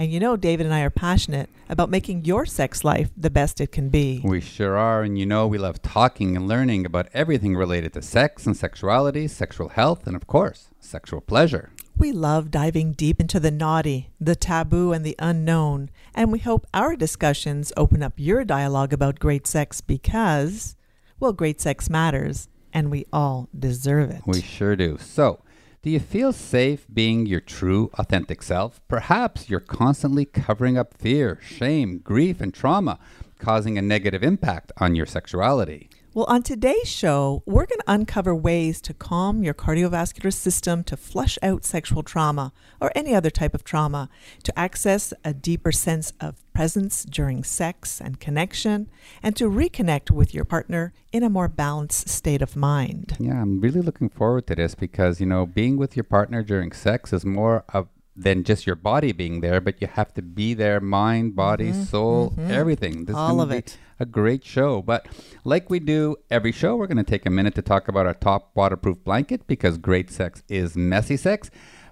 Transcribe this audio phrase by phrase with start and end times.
[0.00, 3.60] And you know, David and I are passionate about making your sex life the best
[3.60, 4.20] it can be.
[4.22, 5.02] We sure are.
[5.02, 9.26] And you know, we love talking and learning about everything related to sex and sexuality,
[9.26, 11.72] sexual health, and of course, sexual pleasure.
[11.96, 15.90] We love diving deep into the naughty, the taboo, and the unknown.
[16.14, 20.76] And we hope our discussions open up your dialogue about great sex because,
[21.18, 24.22] well, great sex matters and we all deserve it.
[24.26, 24.96] We sure do.
[25.00, 25.40] So,
[25.88, 28.78] do you feel safe being your true, authentic self?
[28.88, 32.98] Perhaps you're constantly covering up fear, shame, grief, and trauma,
[33.38, 35.88] causing a negative impact on your sexuality.
[36.18, 40.96] Well, on today's show, we're going to uncover ways to calm your cardiovascular system to
[40.96, 44.10] flush out sexual trauma or any other type of trauma,
[44.42, 48.90] to access a deeper sense of presence during sex and connection,
[49.22, 53.16] and to reconnect with your partner in a more balanced state of mind.
[53.20, 56.72] Yeah, I'm really looking forward to this because, you know, being with your partner during
[56.72, 60.52] sex is more of than just your body being there, but you have to be
[60.52, 62.50] there mind, body, mm-hmm, soul, mm-hmm.
[62.50, 63.04] everything.
[63.04, 63.78] This All of it.
[64.00, 64.80] A great show.
[64.82, 65.06] But
[65.44, 68.14] like we do every show, we're going to take a minute to talk about our
[68.14, 71.50] top waterproof blanket because great sex is messy sex,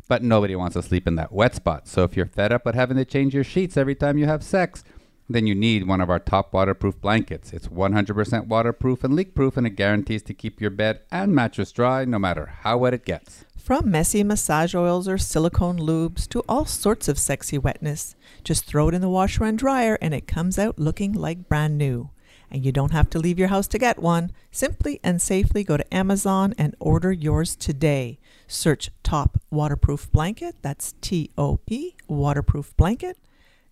[0.09, 1.89] but nobody wants to sleep in that wet spot.
[1.89, 4.45] So if you're fed up with having to change your sheets every time you have
[4.45, 4.85] sex,
[5.29, 7.53] then you need one of our top waterproof blankets.
[7.53, 11.73] It's 100% waterproof and leak proof, and it guarantees to keep your bed and mattress
[11.73, 13.45] dry no matter how wet it gets.
[13.57, 18.89] From messy massage oils or silicone lubes to all sorts of sexy wetness, just throw
[18.89, 22.11] it in the washer and dryer and it comes out looking like brand new.
[22.49, 24.31] And you don't have to leave your house to get one.
[24.53, 28.21] Simply and safely go to Amazon and order yours today.
[28.47, 33.19] Search Top Waterproof Blanket, that's T O P, Waterproof Blanket,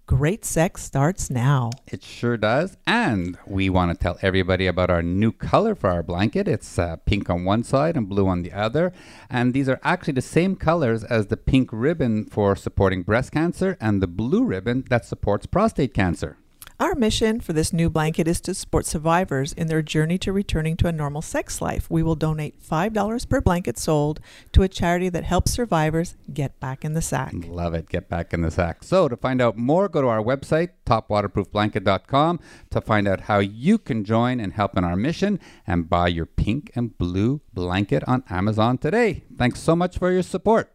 [0.06, 1.70] Great sex starts now.
[1.86, 2.76] It sure does.
[2.86, 6.46] And we want to tell everybody about our new color for our blanket.
[6.46, 8.92] It's uh, pink on one side and blue on the other.
[9.30, 13.78] And these are actually the same colors as the pink ribbon for supporting breast cancer
[13.80, 16.36] and the blue ribbon that supports prostate cancer.
[16.84, 20.76] Our mission for this new blanket is to support survivors in their journey to returning
[20.76, 21.90] to a normal sex life.
[21.90, 24.20] We will donate $5 per blanket sold
[24.52, 27.32] to a charity that helps survivors get back in the sack.
[27.48, 27.88] Love it.
[27.88, 28.84] Get back in the sack.
[28.84, 33.78] So, to find out more, go to our website, topwaterproofblanket.com, to find out how you
[33.78, 38.24] can join and help in our mission and buy your pink and blue blanket on
[38.28, 39.24] Amazon today.
[39.38, 40.73] Thanks so much for your support.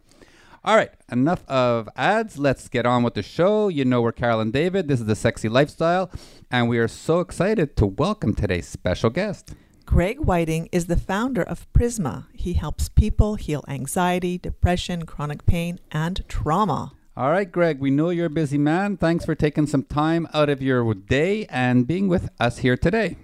[0.62, 2.38] All right, enough of ads.
[2.38, 3.70] Let's get on with the show.
[3.70, 4.90] You know, we're Carol and David.
[4.90, 6.12] This is the Sexy Lifestyle,
[6.52, 9.56] and we are so excited to welcome today's special guest.
[9.86, 12.25] Greg Wieting is the founder of Prisma.
[12.34, 16.91] He helps people heal anxiety, depression, chronic pain, and trauma.
[17.16, 18.97] All right, Greg, we know you're a busy man.
[18.97, 23.16] Thanks for taking some time out of your day and being with us here today.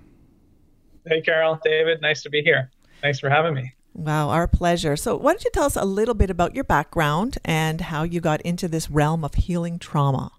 [1.05, 2.71] Hey, Carol, David, nice to be here.
[3.01, 3.73] Thanks for having me.
[3.95, 4.97] Wow, our pleasure.
[4.97, 8.19] So, why don't you tell us a little bit about your background and how you
[8.19, 10.33] got into this realm of healing trauma?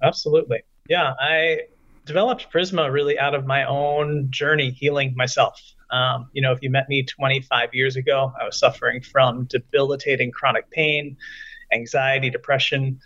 [0.00, 0.62] Absolutely.
[0.88, 1.62] Yeah, I
[2.06, 5.60] developed Prisma really out of my own journey healing myself.
[5.90, 10.30] Um, you know, if you met me 25 years ago, I was suffering from debilitating
[10.30, 11.16] chronic pain,
[11.72, 13.00] anxiety, depression.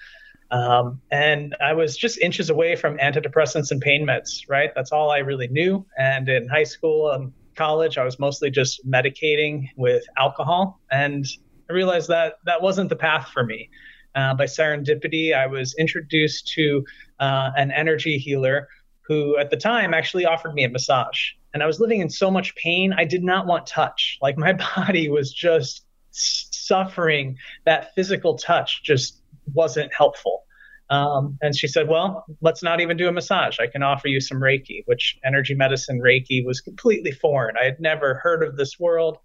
[0.50, 4.72] Um, and I was just inches away from antidepressants and pain meds, right?
[4.74, 5.86] That's all I really knew.
[5.98, 10.80] And in high school, um, college, I was mostly just medicating with alcohol.
[10.90, 11.26] And
[11.70, 13.70] I realized that that wasn't the path for me.
[14.14, 16.84] Uh, by serendipity, I was introduced to
[17.18, 18.68] uh, an energy healer
[19.02, 21.32] who, at the time, actually offered me a massage.
[21.52, 24.18] And I was living in so much pain, I did not want touch.
[24.22, 27.36] Like my body was just suffering.
[27.64, 29.20] That physical touch just
[29.52, 30.43] wasn't helpful.
[30.90, 33.58] Um, and she said, Well, let's not even do a massage.
[33.58, 37.56] I can offer you some Reiki, which energy medicine Reiki was completely foreign.
[37.60, 39.18] I had never heard of this world,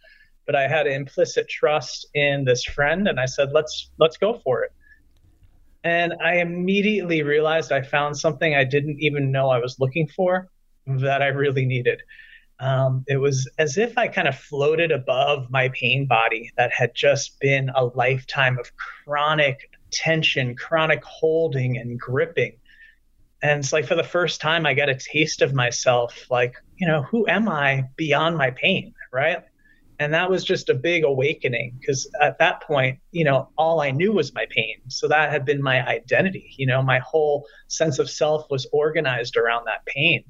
[0.46, 3.08] but I had implicit trust in this friend.
[3.08, 4.72] And I said, Let's, let's go for it.
[5.84, 10.50] And I immediately realized I found something I didn't even know I was looking for
[10.88, 12.02] that I really needed.
[12.60, 16.94] Um, it was as if I kind of floated above my pain body that had
[16.94, 22.58] just been a lifetime of chronic tension, chronic holding and gripping.
[23.42, 26.88] And it's like for the first time, I got a taste of myself like, you
[26.88, 29.44] know, who am I beyond my pain, right?
[30.00, 33.92] And that was just a big awakening because at that point, you know, all I
[33.92, 34.76] knew was my pain.
[34.88, 36.54] So that had been my identity.
[36.58, 40.24] You know, my whole sense of self was organized around that pain.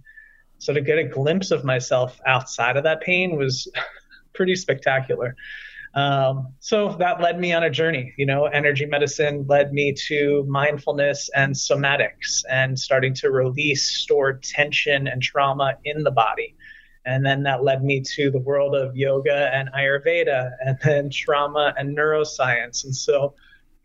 [0.58, 3.72] So to get a glimpse of myself outside of that pain was
[4.34, 5.36] pretty spectacular.
[5.96, 8.14] Um, so that led me on a journey.
[8.18, 14.44] You know, energy medicine led me to mindfulness and somatics and starting to release stored
[14.44, 16.56] tension and trauma in the body.
[17.06, 21.74] And then that led me to the world of yoga and Ayurveda and then trauma
[21.78, 22.84] and neuroscience.
[22.84, 23.34] And so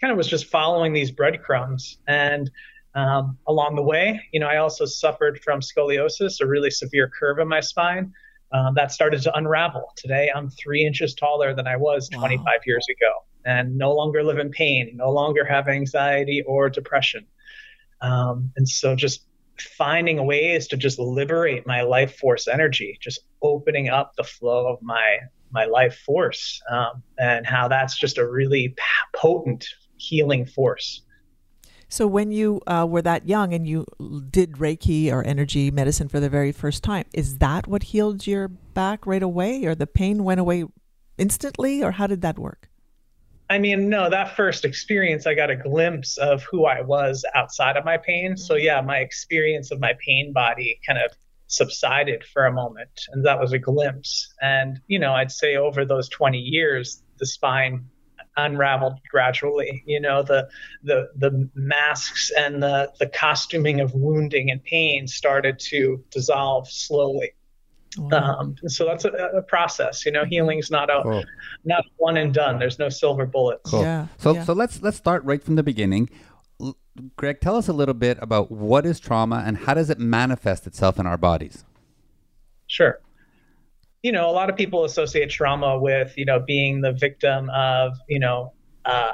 [0.00, 1.98] kind of was just following these breadcrumbs.
[2.06, 2.50] And
[2.94, 7.38] um, along the way, you know, I also suffered from scoliosis, a really severe curve
[7.38, 8.12] in my spine.
[8.54, 9.92] Um, that started to unravel.
[9.96, 12.20] Today, I'm three inches taller than I was wow.
[12.20, 13.10] 25 years ago,
[13.44, 17.26] and no longer live in pain, no longer have anxiety or depression.
[18.00, 19.26] Um, and so, just
[19.76, 24.80] finding ways to just liberate my life force energy, just opening up the flow of
[24.82, 25.18] my
[25.50, 28.76] my life force, um, and how that's just a really
[29.16, 29.66] potent
[29.96, 31.03] healing force.
[31.88, 33.86] So, when you uh, were that young and you
[34.31, 38.48] did Reiki or energy medicine for the very first time, is that what healed your
[38.48, 40.64] back right away, or the pain went away
[41.19, 42.69] instantly, or how did that work?
[43.50, 47.76] I mean, no, that first experience, I got a glimpse of who I was outside
[47.76, 48.37] of my pain.
[48.37, 48.64] So, mm-hmm.
[48.64, 51.12] yeah, my experience of my pain body kind of
[51.46, 53.02] subsided for a moment.
[53.12, 54.32] And that was a glimpse.
[54.40, 57.88] And, you know, I'd say over those 20 years, the spine
[58.36, 59.82] unraveled gradually.
[59.86, 60.48] You know, the
[60.82, 67.32] the the masks and the the costuming of wounding and pain started to dissolve slowly.
[67.96, 68.38] Wow.
[68.40, 70.04] Um, so that's a, a, process.
[70.04, 71.25] You know, healing's not a cool.
[71.64, 72.58] not one and done.
[72.58, 73.70] There's no silver bullets.
[73.70, 73.82] Cool.
[73.82, 74.08] Yeah.
[74.19, 74.44] So yeah.
[74.44, 76.10] so let's let's start right from the beginning.
[77.16, 80.66] Greg, tell us a little bit about what is trauma and how does it manifest
[80.66, 81.64] itself in our bodies?
[82.66, 83.00] Sure
[84.04, 87.96] you know, a lot of people associate trauma with, you know, being the victim of,
[88.06, 88.52] you know,
[88.84, 89.12] uh,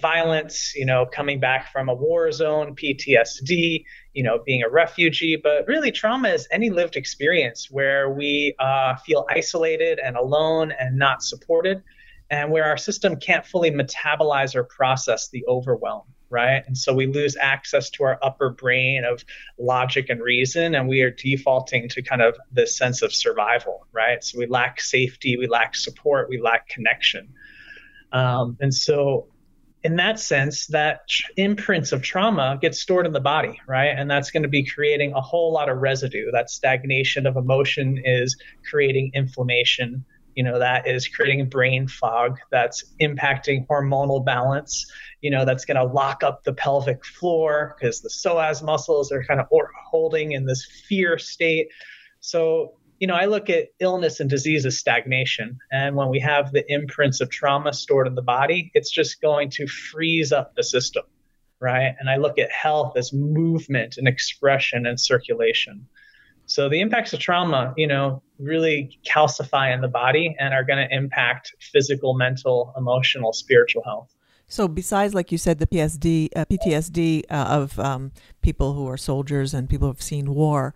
[0.00, 5.36] violence, you know, coming back from a war zone, PTSD, you know, being a refugee.
[5.40, 10.98] But really, trauma is any lived experience where we uh, feel isolated and alone and
[10.98, 11.80] not supported,
[12.28, 16.02] and where our system can't fully metabolize or process the overwhelm
[16.34, 16.64] right?
[16.66, 19.24] And so we lose access to our upper brain of
[19.56, 24.22] logic and reason, and we are defaulting to kind of this sense of survival, right?
[24.22, 27.32] So we lack safety, we lack support, we lack connection.
[28.10, 29.28] Um, and so,
[29.84, 31.02] in that sense, that
[31.36, 33.94] imprints of trauma gets stored in the body, right?
[33.96, 36.32] And that's going to be creating a whole lot of residue.
[36.32, 38.36] That stagnation of emotion is
[38.68, 40.04] creating inflammation
[40.34, 44.86] you know that is creating brain fog that's impacting hormonal balance
[45.20, 49.24] you know that's going to lock up the pelvic floor because the psoas muscles are
[49.24, 49.46] kind of
[49.90, 51.68] holding in this fear state.
[52.20, 56.52] So you know i look at illness and disease as stagnation and when we have
[56.52, 60.62] the imprints of trauma stored in the body it's just going to freeze up the
[60.62, 61.04] system
[61.60, 61.94] right?
[61.98, 65.86] And i look at health as movement and expression and circulation
[66.46, 70.86] so the impacts of trauma, you know, really calcify in the body and are going
[70.86, 74.14] to impact physical, mental, emotional, spiritual health.
[74.46, 78.12] So besides, like you said, the PSD, uh, PTSD uh, of um,
[78.42, 80.74] people who are soldiers and people who have seen war,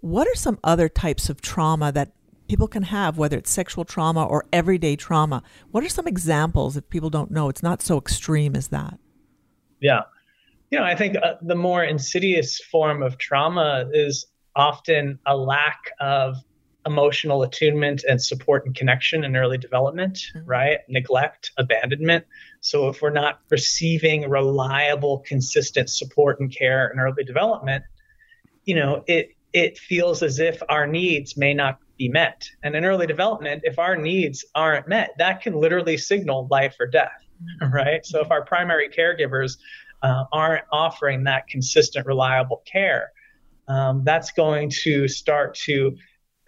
[0.00, 2.12] what are some other types of trauma that
[2.48, 5.42] people can have, whether it's sexual trauma or everyday trauma?
[5.70, 7.48] What are some examples if people don't know?
[7.48, 8.98] It's not so extreme as that.
[9.80, 10.02] Yeah.
[10.70, 15.92] You know, I think uh, the more insidious form of trauma is often a lack
[16.00, 16.36] of
[16.86, 20.46] emotional attunement and support and connection in early development, mm-hmm.
[20.46, 20.78] right?
[20.88, 22.24] Neglect, abandonment.
[22.60, 27.84] So if we're not receiving reliable, consistent support and care in early development,
[28.64, 32.48] you know, it it feels as if our needs may not be met.
[32.62, 36.86] And in early development, if our needs aren't met, that can literally signal life or
[36.86, 37.24] death,
[37.62, 37.72] mm-hmm.
[37.72, 38.04] right?
[38.04, 39.56] So if our primary caregivers
[40.02, 43.12] uh, aren't offering that consistent, reliable care,
[43.68, 45.96] um, that's going to start to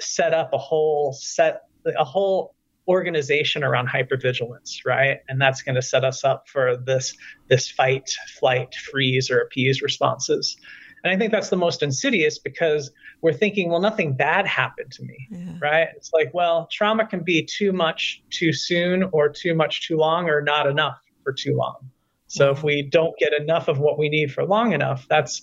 [0.01, 1.63] set up a whole set
[1.97, 2.55] a whole
[2.87, 5.19] organization around hypervigilance, right?
[5.29, 7.17] And that's going to set us up for this
[7.49, 10.57] this fight, flight, freeze, or appease responses.
[11.05, 12.91] And I think that's the most insidious because
[13.23, 15.53] we're thinking, well, nothing bad happened to me, yeah.
[15.61, 15.89] right?
[15.95, 20.29] It's like, well, trauma can be too much too soon, or too much too long,
[20.29, 21.91] or not enough for too long.
[22.27, 22.53] So wow.
[22.53, 25.43] if we don't get enough of what we need for long enough, that's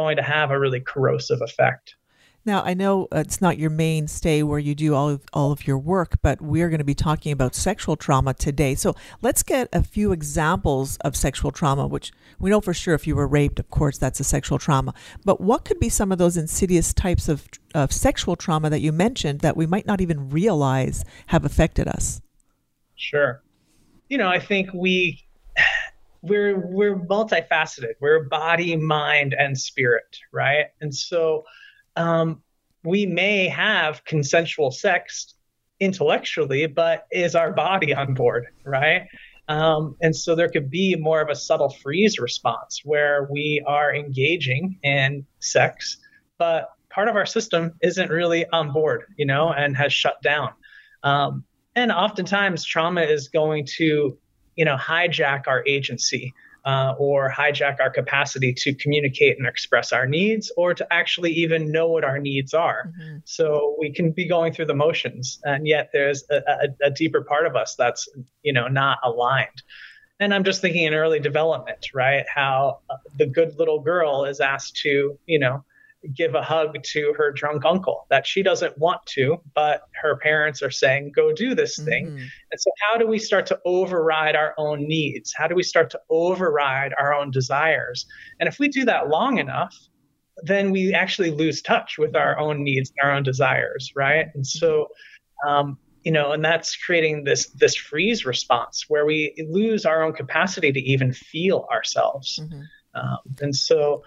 [0.00, 1.96] going to have a really corrosive effect.
[2.44, 5.66] Now, I know uh, it's not your mainstay where you do all of, all of
[5.66, 8.76] your work, but we're going to be talking about sexual trauma today.
[8.76, 13.04] So let's get a few examples of sexual trauma, which we know for sure if
[13.04, 14.94] you were raped, of course, that's a sexual trauma.
[15.24, 18.92] But what could be some of those insidious types of, of sexual trauma that you
[18.92, 22.20] mentioned that we might not even realize have affected us?
[22.94, 23.42] Sure.
[24.08, 25.25] You know, I think we
[26.28, 27.94] we're we're multifaceted.
[28.00, 30.66] We're body, mind, and spirit, right?
[30.80, 31.44] And so
[31.96, 32.42] um,
[32.84, 35.34] we may have consensual sex
[35.80, 39.06] intellectually, but is our body on board, right?
[39.48, 43.94] Um, and so there could be more of a subtle freeze response where we are
[43.94, 45.98] engaging in sex,
[46.38, 50.50] but part of our system isn't really on board, you know, and has shut down.
[51.02, 51.44] Um,
[51.76, 54.18] and oftentimes trauma is going to,
[54.56, 56.34] you know, hijack our agency
[56.64, 61.70] uh, or hijack our capacity to communicate and express our needs or to actually even
[61.70, 62.88] know what our needs are.
[62.88, 63.18] Mm-hmm.
[63.24, 67.22] So we can be going through the motions, and yet there's a, a, a deeper
[67.22, 68.08] part of us that's,
[68.42, 69.62] you know, not aligned.
[70.18, 72.24] And I'm just thinking in early development, right?
[72.34, 75.64] How uh, the good little girl is asked to, you know,
[76.14, 80.62] give a hug to her drunk uncle that she doesn't want to, but her parents
[80.62, 82.06] are saying, go do this thing.
[82.06, 82.16] Mm-hmm.
[82.16, 85.32] And so, how do we start to override our own needs?
[85.36, 88.06] How do we start to override our own desires?
[88.40, 89.76] And if we do that long enough,
[90.42, 94.26] then we actually lose touch with our own needs and our own desires, right?
[94.34, 94.88] And so,
[95.46, 100.12] um, you know, and that's creating this this freeze response where we lose our own
[100.12, 102.38] capacity to even feel ourselves.
[102.42, 102.60] Mm-hmm.
[102.94, 104.02] Um, and so,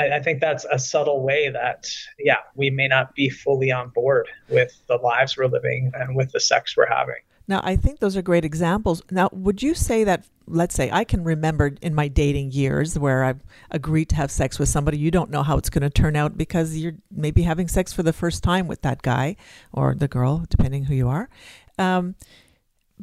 [0.00, 3.90] I, I, think that's a subtle way that, yeah, we may not be fully on
[3.90, 7.16] board with the lives we're living and with the sex we're having.
[7.46, 9.02] Now, I think those are great examples.
[9.10, 13.24] Now, would you say that, let's say, I can remember in my dating years where
[13.24, 13.40] I've
[13.72, 16.38] agreed to have sex with somebody, you don't know how it's going to turn out
[16.38, 19.34] because you're maybe having sex for the first time with that guy
[19.72, 21.28] or the girl, depending who you are.
[21.76, 22.14] Um,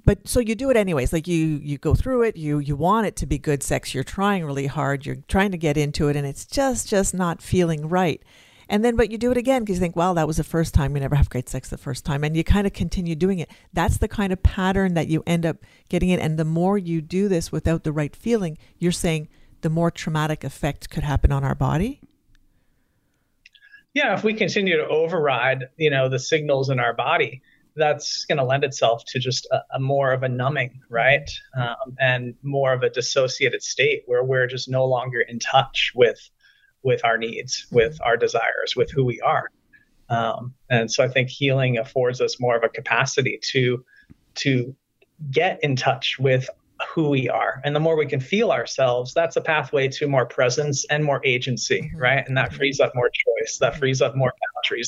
[0.05, 3.07] but so you do it anyways like you you go through it you you want
[3.07, 6.15] it to be good sex you're trying really hard you're trying to get into it
[6.15, 8.21] and it's just just not feeling right.
[8.69, 10.73] And then but you do it again because you think well that was the first
[10.73, 13.39] time you never have great sex the first time and you kind of continue doing
[13.39, 13.49] it.
[13.73, 15.57] That's the kind of pattern that you end up
[15.89, 19.29] getting in and the more you do this without the right feeling you're saying
[19.61, 22.01] the more traumatic effect could happen on our body?
[23.93, 27.41] Yeah if we continue to override you know the signals in our body
[27.77, 31.29] that's going to lend itself to just a, a, more of a numbing, right?
[31.55, 36.19] Um, and more of a dissociated state where we're just no longer in touch with
[36.83, 38.03] with our needs, with mm-hmm.
[38.03, 39.49] our desires, with who we are.
[40.09, 43.83] Um, and so I think healing affords us more of a capacity to
[44.35, 44.75] to
[45.31, 46.49] get in touch with
[46.93, 47.59] who we are.
[47.63, 51.21] And the more we can feel ourselves, that's a pathway to more presence and more
[51.25, 51.97] agency, mm-hmm.
[51.97, 52.27] right?
[52.27, 54.33] And that frees up more choice, that frees up more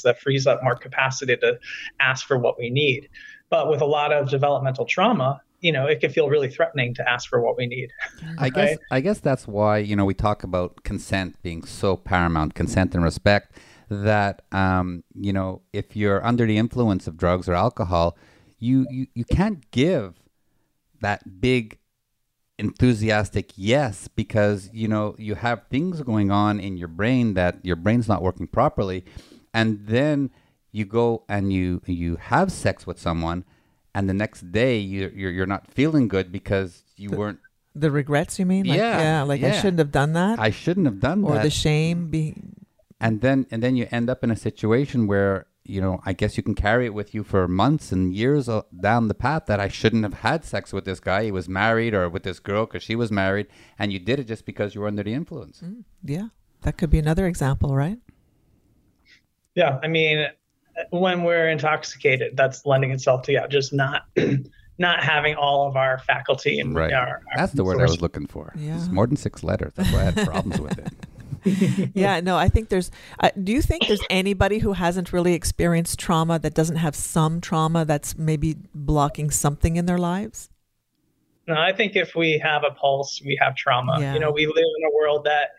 [0.03, 1.59] that frees up more capacity to
[1.99, 3.09] ask for what we need.
[3.49, 7.09] But with a lot of developmental trauma, you know, it can feel really threatening to
[7.09, 7.91] ask for what we need.
[8.37, 8.53] I right?
[8.53, 12.95] guess I guess that's why, you know, we talk about consent being so paramount, consent
[12.95, 13.57] and respect
[13.89, 18.17] that um, you know, if you're under the influence of drugs or alcohol,
[18.59, 20.15] you, you, you can't give
[21.01, 21.79] that big
[22.59, 27.77] enthusiastic yes because you know you have things going on in your brain that your
[27.77, 29.05] brain's not working properly
[29.53, 30.29] and then
[30.71, 33.43] you go and you you have sex with someone
[33.93, 37.39] and the next day you you're, you're not feeling good because you the, weren't
[37.75, 39.49] the regrets you mean like, yeah yeah like yeah.
[39.49, 42.65] i shouldn't have done that i shouldn't have done or that or the shame being
[42.99, 46.35] and then and then you end up in a situation where you know, I guess
[46.35, 48.49] you can carry it with you for months and years
[48.81, 51.25] down the path that I shouldn't have had sex with this guy.
[51.25, 53.45] He was married or with this girl because she was married,
[53.77, 55.61] and you did it just because you were under the influence.
[55.63, 56.29] Mm, yeah,
[56.61, 57.99] that could be another example, right?
[59.55, 60.27] Yeah, I mean,
[60.91, 64.03] when we're intoxicated, that's lending itself to yeah, just not
[64.77, 66.93] not having all of our faculty and right.
[66.93, 68.53] Our, our that's the word I was looking for.
[68.55, 68.77] Yeah.
[68.77, 69.73] It's more than six letters.
[69.75, 70.93] That's why I had problems with it.
[71.93, 72.91] yeah, no, I think there's.
[73.19, 77.39] Uh, do you think there's anybody who hasn't really experienced trauma that doesn't have some
[77.39, 80.49] trauma that's maybe blocking something in their lives?
[81.47, 83.97] No, I think if we have a pulse, we have trauma.
[83.99, 84.13] Yeah.
[84.13, 85.51] You know, we live in a world that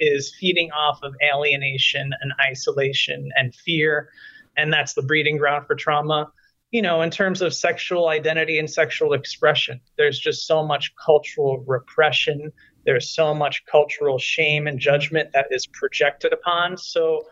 [0.00, 4.10] is feeding off of alienation and isolation and fear,
[4.56, 6.32] and that's the breeding ground for trauma.
[6.70, 11.58] You know, in terms of sexual identity and sexual expression, there's just so much cultural
[11.66, 12.52] repression
[12.84, 16.76] there's so much cultural shame and judgment that is projected upon.
[16.76, 17.26] So,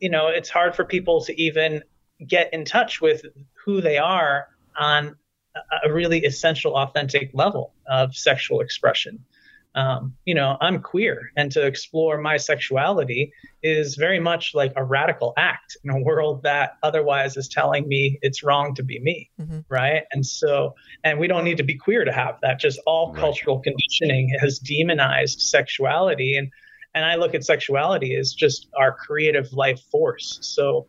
[0.00, 1.82] you know, it's hard for people to even
[2.26, 3.24] get in touch with
[3.64, 5.16] who they are on
[5.84, 9.24] a really essential, authentic level of sexual expression
[9.74, 13.32] um, you know, I'm queer, and to explore my sexuality
[13.62, 18.18] is very much like a radical act in a world that otherwise is telling me
[18.22, 19.60] it's wrong to be me, mm-hmm.
[19.68, 20.04] right?
[20.12, 22.58] And so, and we don't need to be queer to have that.
[22.58, 23.20] Just all right.
[23.20, 26.50] cultural conditioning has demonized sexuality, and
[26.94, 30.38] and I look at sexuality as just our creative life force.
[30.40, 30.86] So,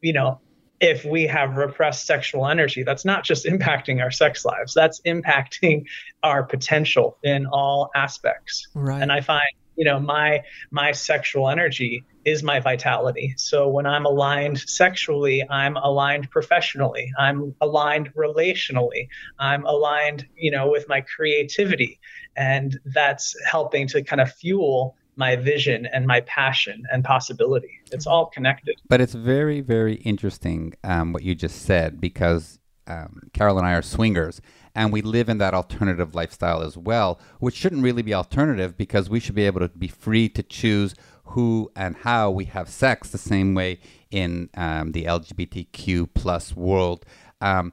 [0.00, 0.40] you know,
[0.80, 5.84] if we have repressed sexual energy, that's not just impacting our sex lives, that's impacting
[6.22, 8.66] our potential in all aspects.
[8.74, 9.00] Right.
[9.02, 13.34] And I find, you know, my my sexual energy is my vitality.
[13.36, 19.08] So when I'm aligned sexually, I'm aligned professionally, I'm aligned relationally,
[19.38, 21.98] I'm aligned, you know, with my creativity.
[22.36, 27.78] And that's helping to kind of fuel my vision and my passion and possibility.
[27.92, 28.80] It's all connected.
[28.88, 32.58] But it's very, very interesting um, what you just said because
[32.88, 34.40] um, Carol and I are swingers
[34.74, 39.10] and we live in that alternative lifestyle as well, which shouldn't really be alternative because
[39.10, 43.10] we should be able to be free to choose who and how we have sex
[43.10, 43.78] the same way
[44.10, 47.04] in um, the LGBTQ plus world.
[47.40, 47.72] Um,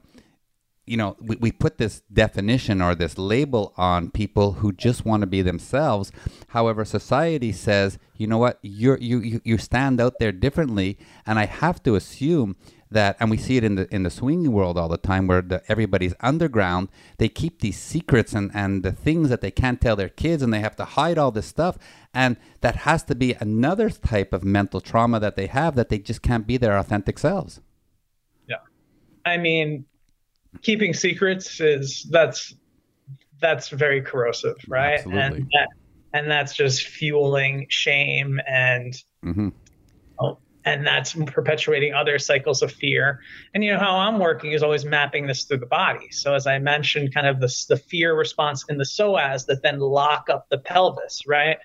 [0.88, 5.20] you know, we, we put this definition or this label on people who just want
[5.22, 6.12] to be themselves.
[6.48, 10.98] However, society says, you know what, you're, you, you, you stand out there differently.
[11.26, 12.56] And I have to assume
[12.90, 15.42] that, and we see it in the in the swinging world all the time, where
[15.42, 16.88] the, everybody's underground.
[17.18, 20.52] They keep these secrets and and the things that they can't tell their kids, and
[20.52, 21.76] they have to hide all this stuff.
[22.14, 25.98] And that has to be another type of mental trauma that they have that they
[25.98, 27.60] just can't be their authentic selves.
[28.48, 28.56] Yeah,
[29.24, 29.84] I mean,
[30.62, 32.54] keeping secrets is that's
[33.40, 34.98] that's very corrosive, right?
[34.98, 35.22] Absolutely.
[35.22, 35.68] And that,
[36.12, 39.48] and that's just fueling shame and mm-hmm.
[40.20, 43.20] oh, and that's perpetuating other cycles of fear.
[43.54, 46.10] And you know how I'm working is always mapping this through the body.
[46.10, 49.78] So as I mentioned, kind of the the fear response in the psoas that then
[49.78, 51.58] lock up the pelvis, right?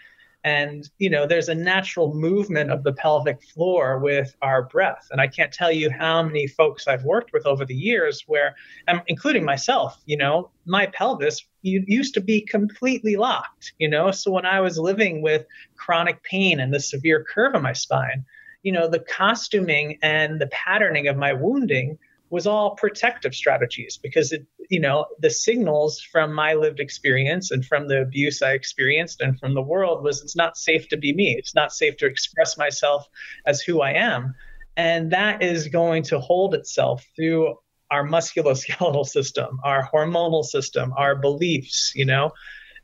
[0.43, 5.07] And you know there's a natural movement of the pelvic floor with our breath.
[5.11, 8.55] And i can't tell you how many folks i've worked with over the years where
[8.87, 14.11] um, including myself you know my pelvis used to be completely locked you know?
[14.11, 15.45] So when i was living with
[15.75, 18.25] chronic pain and the severe curve in my spine
[18.63, 21.97] you know the costuming and the patterning of my wounding
[22.33, 27.63] was all protective strategies because it, you know, the signals from my lived experience and
[27.63, 31.13] from the abuse I experienced and from the world was it's not safe to be
[31.13, 31.35] me.
[31.37, 33.07] It's not safe to express myself
[33.45, 34.33] as who I am.
[34.75, 37.55] And that is going to hold itself through
[37.91, 42.31] our musculoskeletal system, our hormonal system, our beliefs, you know,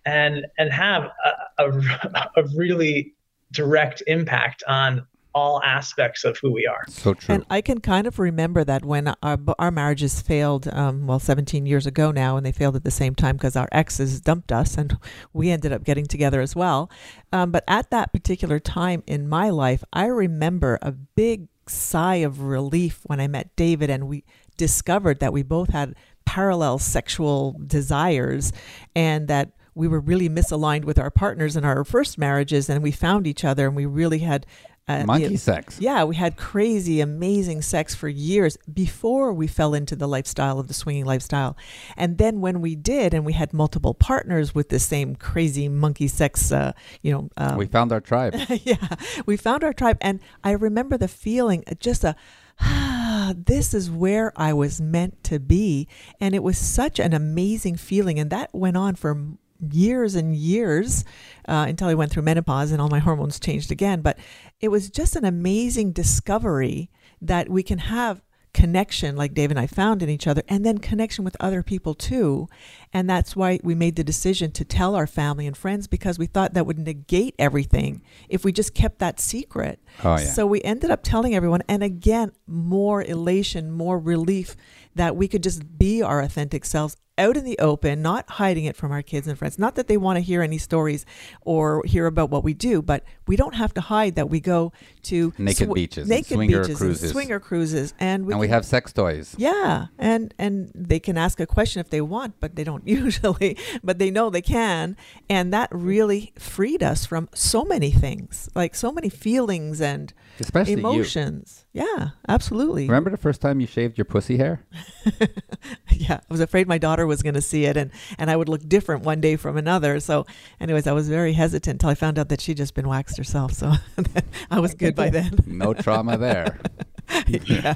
[0.06, 1.10] and and have
[1.58, 3.16] a, a, a really
[3.52, 6.84] direct impact on all aspects of who we are.
[6.88, 7.36] So true.
[7.36, 11.66] And I can kind of remember that when our, our marriages failed, um, well, 17
[11.66, 14.78] years ago now, and they failed at the same time because our exes dumped us
[14.78, 14.98] and
[15.34, 16.90] we ended up getting together as well.
[17.32, 22.42] Um, but at that particular time in my life, I remember a big sigh of
[22.42, 24.24] relief when I met David and we
[24.58, 28.52] discovered that we both had parallel sexual desires
[28.96, 32.92] and that we were really misaligned with our partners in our first marriages and we
[32.92, 34.46] found each other and we really had
[34.90, 35.78] uh, Monkey sex.
[35.80, 40.68] Yeah, we had crazy, amazing sex for years before we fell into the lifestyle of
[40.68, 41.56] the swinging lifestyle.
[41.96, 46.08] And then when we did, and we had multiple partners with the same crazy monkey
[46.08, 46.74] sex, uh,
[47.04, 47.30] you know.
[47.38, 48.36] Um, we found our tribe.
[48.64, 48.96] yeah,
[49.28, 49.98] we found our tribe.
[50.02, 52.16] And I remember the feeling, uh, just a,
[52.60, 55.88] ah, this is where I was meant to be.
[56.20, 58.18] And it was such an amazing feeling.
[58.18, 61.04] And that went on for years and years
[61.48, 64.02] uh, until I went through menopause and all my hormones changed again.
[64.02, 64.18] But
[64.60, 66.90] it was just an amazing discovery
[67.22, 68.22] that we can have
[68.54, 71.94] connection like Dave and I found in each other and then connection with other people
[71.94, 72.48] too.
[72.92, 76.26] And that's why we made the decision to tell our family and friends because we
[76.26, 79.80] thought that would negate everything if we just kept that secret.
[80.04, 80.26] Oh, yeah.
[80.26, 84.56] So we ended up telling everyone and again more elation, more relief
[84.96, 88.76] that we could just be our authentic selves out in the open, not hiding it
[88.76, 89.60] from our kids and friends.
[89.60, 91.06] Not that they want to hear any stories
[91.42, 94.72] or hear about what we do, but we don't have to hide that we go
[95.04, 98.66] to naked sw- beaches, naked swinger beaches, cruises, swinger cruises, and we, and we have
[98.66, 99.36] sex toys.
[99.38, 103.58] Yeah, and and they can ask a question if they want, but they don't usually,
[103.84, 104.96] but they know they can,
[105.30, 110.74] and that really freed us from so many things, like so many feelings and especially
[110.74, 111.66] emotions.
[111.74, 111.84] You.
[111.84, 112.88] Yeah, absolutely.
[112.88, 114.66] Remember the first time you shaved your pussy hair?
[115.92, 118.48] yeah, I was afraid my daughter was going to see it, and and I would
[118.48, 120.00] look different one day from another.
[120.00, 120.26] So,
[120.62, 123.54] anyways, I was very hesitant until I found out that she'd just been waxed herself.
[123.54, 123.74] So
[124.52, 125.38] I was good by then.
[125.46, 126.60] no trauma there.
[127.28, 127.74] yeah.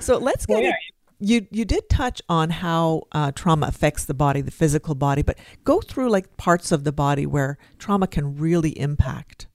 [0.00, 0.54] So let's get.
[0.54, 0.74] Well, yeah.
[1.18, 5.38] You you did touch on how uh, trauma affects the body, the physical body, but
[5.64, 9.46] go through like parts of the body where trauma can really impact.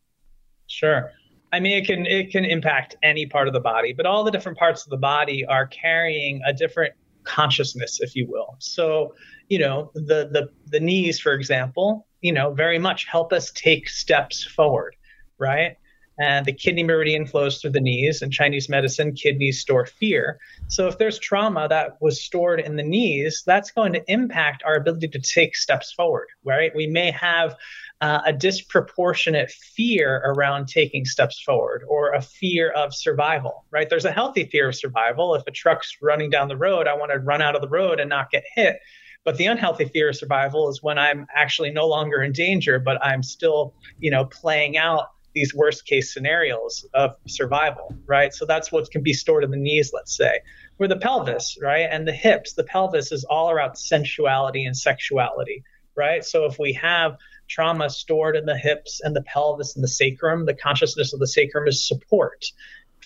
[0.65, 1.11] Sure.
[1.53, 4.31] I mean, it can it can impact any part of the body, but all the
[4.31, 6.93] different parts of the body are carrying a different
[7.23, 8.55] consciousness, if you will.
[8.59, 9.15] So,
[9.49, 13.89] you know, the the the knees, for example, you know, very much help us take
[13.89, 14.95] steps forward,
[15.37, 15.77] right?
[16.21, 18.21] and the kidney meridian flows through the knees.
[18.21, 20.39] In Chinese medicine, kidneys store fear.
[20.67, 24.75] So if there's trauma that was stored in the knees, that's going to impact our
[24.75, 26.71] ability to take steps forward, right?
[26.75, 27.55] We may have
[28.01, 33.89] uh, a disproportionate fear around taking steps forward or a fear of survival, right?
[33.89, 35.35] There's a healthy fear of survival.
[35.35, 37.99] If a truck's running down the road, I want to run out of the road
[37.99, 38.79] and not get hit.
[39.23, 42.97] But the unhealthy fear of survival is when I'm actually no longer in danger, but
[43.05, 48.33] I'm still, you know, playing out these worst case scenarios of survival, right?
[48.33, 50.39] So that's what can be stored in the knees, let's say.
[50.79, 51.87] or the pelvis, right?
[51.89, 55.63] And the hips, the pelvis is all around sensuality and sexuality,
[55.95, 56.25] right?
[56.25, 57.15] So if we have
[57.51, 61.27] trauma stored in the hips and the pelvis and the sacrum, the consciousness of the
[61.27, 62.45] sacrum is support,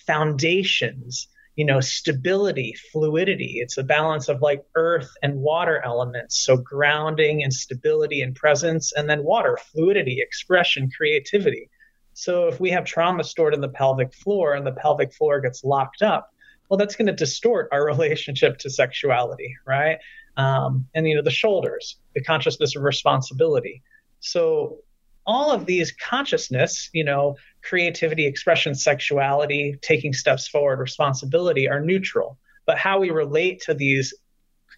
[0.06, 3.56] foundations, you know, stability, fluidity.
[3.58, 6.38] It's a balance of like earth and water elements.
[6.38, 11.70] So grounding and stability and presence, and then water, fluidity, expression, creativity.
[12.14, 15.64] So if we have trauma stored in the pelvic floor and the pelvic floor gets
[15.64, 16.32] locked up,
[16.70, 19.98] well, that's going to distort our relationship to sexuality, right?
[20.38, 23.82] Um, and you know, the shoulders, the consciousness of responsibility.
[24.26, 24.80] So
[25.26, 32.38] all of these consciousness, you know, creativity, expression, sexuality, taking steps forward, responsibility are neutral.
[32.66, 34.14] But how we relate to these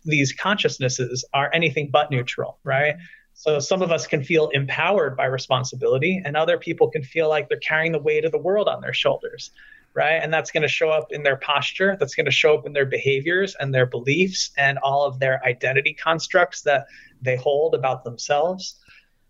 [0.03, 2.95] these consciousnesses are anything but neutral, right?
[3.33, 7.49] So some of us can feel empowered by responsibility, and other people can feel like
[7.49, 9.51] they're carrying the weight of the world on their shoulders,
[9.93, 10.19] right?
[10.21, 12.73] And that's going to show up in their posture, that's going to show up in
[12.73, 16.85] their behaviors and their beliefs and all of their identity constructs that
[17.21, 18.79] they hold about themselves.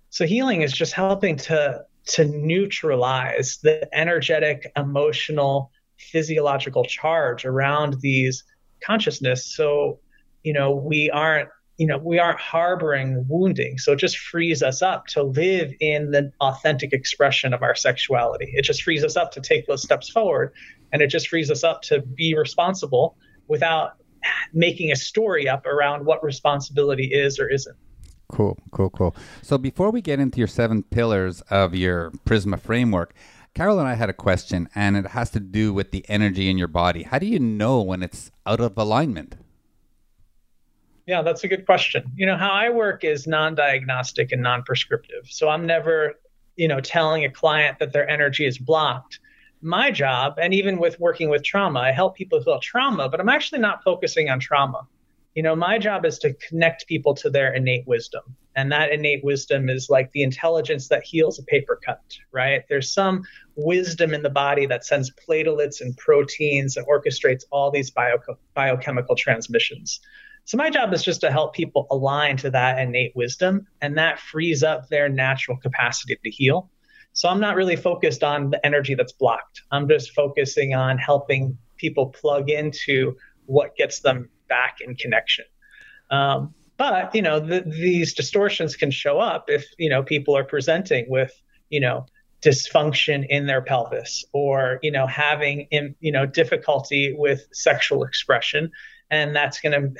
[0.09, 8.45] So healing is just helping to to neutralize the energetic, emotional, physiological charge around these
[8.83, 9.55] consciousness.
[9.55, 9.99] So
[10.43, 13.77] you know we aren't you know we aren't harboring wounding.
[13.77, 18.51] So it just frees us up to live in the authentic expression of our sexuality.
[18.55, 20.53] It just frees us up to take those steps forward
[20.91, 23.17] and it just frees us up to be responsible
[23.47, 23.91] without
[24.53, 27.75] making a story up around what responsibility is or isn't
[28.29, 33.13] cool cool cool so before we get into your seven pillars of your prisma framework
[33.53, 36.57] carol and i had a question and it has to do with the energy in
[36.57, 39.35] your body how do you know when it's out of alignment
[41.07, 42.11] yeah, that's a good question.
[42.17, 45.27] You know, how I work is non-diagnostic and non-prescriptive.
[45.29, 46.15] So I'm never,
[46.57, 49.19] you know, telling a client that their energy is blocked.
[49.61, 53.29] My job, and even with working with trauma, I help people heal trauma, but I'm
[53.29, 54.85] actually not focusing on trauma.
[55.37, 58.23] You know, my job is to connect people to their innate wisdom.
[58.55, 62.63] And that innate wisdom is like the intelligence that heals a paper cut, right?
[62.67, 63.21] There's some
[63.55, 68.17] wisdom in the body that sends platelets and proteins and orchestrates all these bio-
[68.55, 69.99] biochemical transmissions.
[70.45, 74.17] So my job is just to help people align to that innate wisdom, and that
[74.17, 76.71] frees up their natural capacity to heal.
[77.13, 79.61] So I'm not really focused on the energy that's blocked.
[79.69, 85.45] I'm just focusing on helping people plug into what gets them back in connection.
[86.09, 90.43] Um, but you know, the, these distortions can show up if you know people are
[90.43, 91.31] presenting with
[91.69, 92.05] you know
[92.41, 98.71] dysfunction in their pelvis or you know having in, you know difficulty with sexual expression
[99.09, 99.99] and that's going to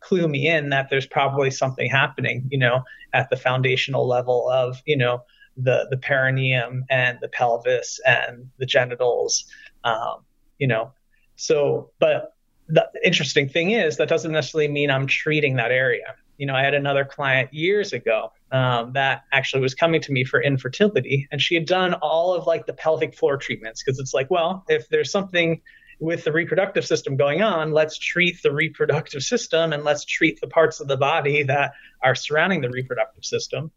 [0.00, 2.82] clue me in that there's probably something happening, you know,
[3.12, 5.22] at the foundational level of, you know,
[5.56, 9.44] the the perineum and the pelvis and the genitals,
[9.84, 10.24] um,
[10.58, 10.92] you know.
[11.36, 12.32] So, but
[12.68, 16.14] the interesting thing is that doesn't necessarily mean I'm treating that area.
[16.36, 20.24] You know, I had another client years ago um, that actually was coming to me
[20.24, 24.14] for infertility, and she had done all of like the pelvic floor treatments because it's
[24.14, 25.60] like, well, if there's something
[26.00, 30.46] with the reproductive system going on, let's treat the reproductive system and let's treat the
[30.46, 31.72] parts of the body that
[32.04, 33.72] are surrounding the reproductive system.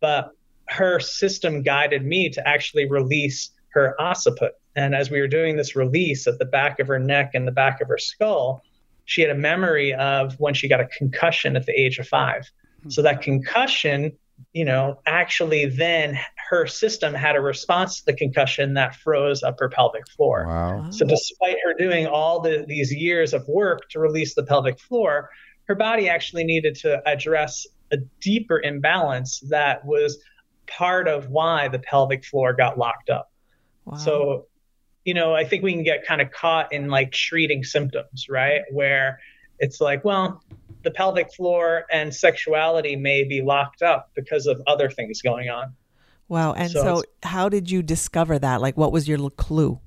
[0.00, 0.32] But
[0.66, 4.52] her system guided me to actually release her occiput.
[4.74, 7.52] And as we were doing this release at the back of her neck and the
[7.52, 8.62] back of her skull,
[9.04, 12.50] she had a memory of when she got a concussion at the age of five.
[12.82, 12.90] Hmm.
[12.90, 14.12] So that concussion
[14.52, 16.18] you know, actually then
[16.50, 20.46] her system had a response to the concussion that froze up her pelvic floor.
[20.46, 20.90] Wow.
[20.90, 25.30] So despite her doing all the, these years of work to release the pelvic floor,
[25.64, 30.18] her body actually needed to address a deeper imbalance that was
[30.66, 33.31] part of why the pelvic floor got locked up.
[33.84, 33.96] Wow.
[33.96, 34.46] So,
[35.04, 38.62] you know, I think we can get kind of caught in like treating symptoms, right?
[38.70, 39.20] Where
[39.58, 40.42] it's like, well,
[40.82, 45.74] the pelvic floor and sexuality may be locked up because of other things going on.
[46.28, 46.54] Wow.
[46.54, 48.60] And so, so how did you discover that?
[48.60, 49.80] Like, what was your clue?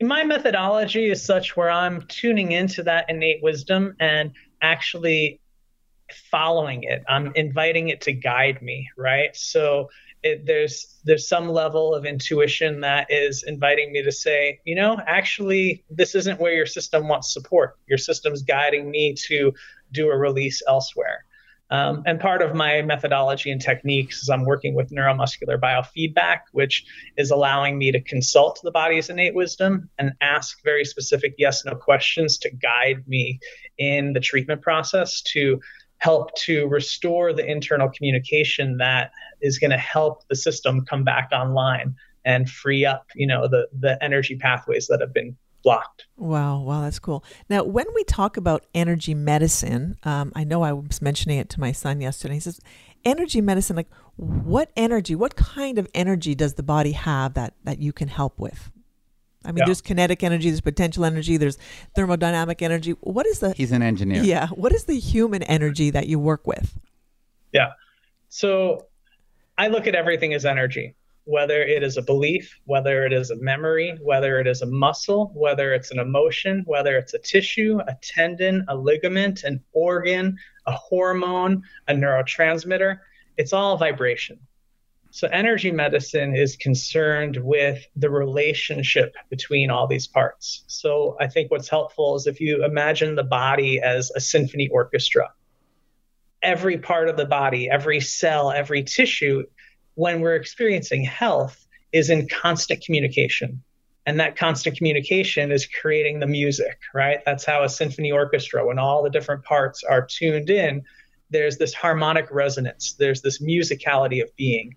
[0.00, 4.32] My methodology is such where I'm tuning into that innate wisdom and
[4.62, 5.40] actually
[6.30, 7.02] following it.
[7.08, 9.34] I'm inviting it to guide me, right?
[9.34, 9.88] So
[10.28, 14.98] it, there's there's some level of intuition that is inviting me to say, you know,
[15.06, 17.76] actually, this isn't where your system wants support.
[17.86, 19.52] Your system's guiding me to
[19.92, 21.24] do a release elsewhere.
[21.70, 26.84] Um, and part of my methodology and techniques is I'm working with neuromuscular biofeedback, which
[27.18, 31.74] is allowing me to consult the body's innate wisdom and ask very specific yes no
[31.74, 33.38] questions to guide me
[33.76, 35.60] in the treatment process to
[35.98, 41.28] help to restore the internal communication that is going to help the system come back
[41.32, 46.06] online and free up you know the the energy pathways that have been blocked.
[46.16, 47.24] Wow, wow, that's cool.
[47.50, 51.60] Now, when we talk about energy medicine, um, I know I was mentioning it to
[51.60, 52.34] my son yesterday.
[52.34, 52.60] He says,
[53.04, 55.14] "Energy medicine, like what energy?
[55.14, 58.70] What kind of energy does the body have that that you can help with?"
[59.44, 59.64] I mean, yeah.
[59.66, 61.58] there's kinetic energy, there's potential energy, there's
[61.96, 62.92] thermodynamic energy.
[63.00, 63.52] What is the?
[63.52, 64.22] He's an engineer.
[64.22, 64.48] Yeah.
[64.48, 66.76] What is the human energy that you work with?
[67.52, 67.72] Yeah.
[68.28, 68.86] So,
[69.56, 70.94] I look at everything as energy
[71.28, 75.30] whether it is a belief, whether it is a memory, whether it is a muscle,
[75.34, 80.72] whether it's an emotion, whether it's a tissue, a tendon, a ligament, an organ, a
[80.72, 82.98] hormone, a neurotransmitter,
[83.36, 84.38] it's all vibration.
[85.10, 90.64] So, energy medicine is concerned with the relationship between all these parts.
[90.66, 95.30] So, I think what's helpful is if you imagine the body as a symphony orchestra,
[96.42, 99.44] every part of the body, every cell, every tissue
[99.94, 103.62] when we're experiencing health is in constant communication.
[104.06, 107.18] And that constant communication is creating the music, right?
[107.26, 110.84] That's how a symphony orchestra, when all the different parts are tuned in,
[111.30, 114.76] there's this harmonic resonance, there's this musicality of being.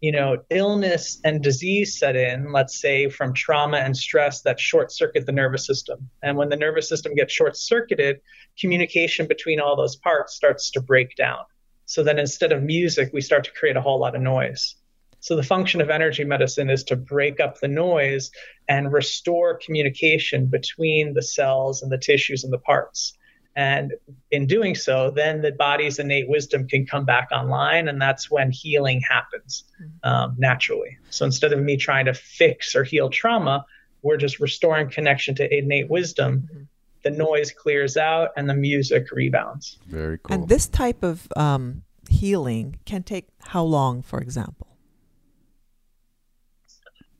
[0.00, 4.92] You know, illness and disease set in, let's say from trauma and stress that short
[4.92, 6.08] circuit the nervous system.
[6.22, 8.20] And when the nervous system gets short circuited,
[8.60, 11.40] communication between all those parts starts to break down.
[11.86, 14.76] So then instead of music, we start to create a whole lot of noise.
[15.20, 18.30] So the function of energy medicine is to break up the noise
[18.68, 23.17] and restore communication between the cells and the tissues and the parts.
[23.58, 23.94] And
[24.30, 28.52] in doing so, then the body's innate wisdom can come back online, and that's when
[28.52, 30.08] healing happens mm-hmm.
[30.08, 30.96] um, naturally.
[31.10, 33.66] So instead of me trying to fix or heal trauma,
[34.02, 36.48] we're just restoring connection to innate wisdom.
[36.48, 36.62] Mm-hmm
[37.04, 39.78] the noise clears out and the music rebounds.
[39.86, 40.34] Very cool.
[40.34, 44.66] And this type of um, healing can take how long, for example?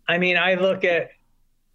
[0.09, 1.11] I mean, I look at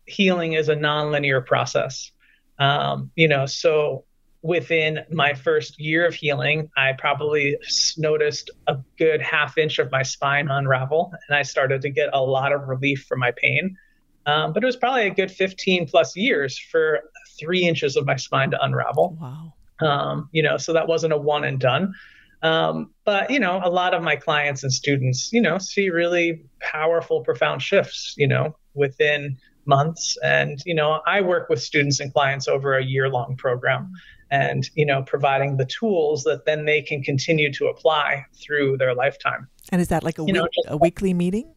[0.05, 2.11] healing as a nonlinear process.
[2.59, 4.03] Um, you know, so
[4.43, 7.57] within my first year of healing, I probably
[7.97, 12.21] noticed a good half inch of my spine unravel, and I started to get a
[12.21, 13.77] lot of relief from my pain.
[14.25, 17.01] Um, but it was probably a good 15 plus years for
[17.39, 19.17] three inches of my spine to unravel.
[19.19, 19.53] Wow.
[19.85, 21.93] Um, you know, so that wasn't a one and done.
[22.41, 26.45] Um, but you know, a lot of my clients and students, you know, see really
[26.59, 30.17] powerful, profound shifts, you know, within months.
[30.23, 33.91] And you know, I work with students and clients over a year-long program,
[34.33, 38.95] and you know, providing the tools that then they can continue to apply through their
[38.95, 39.47] lifetime.
[39.71, 41.53] And is that like a, week, know, a weekly meeting?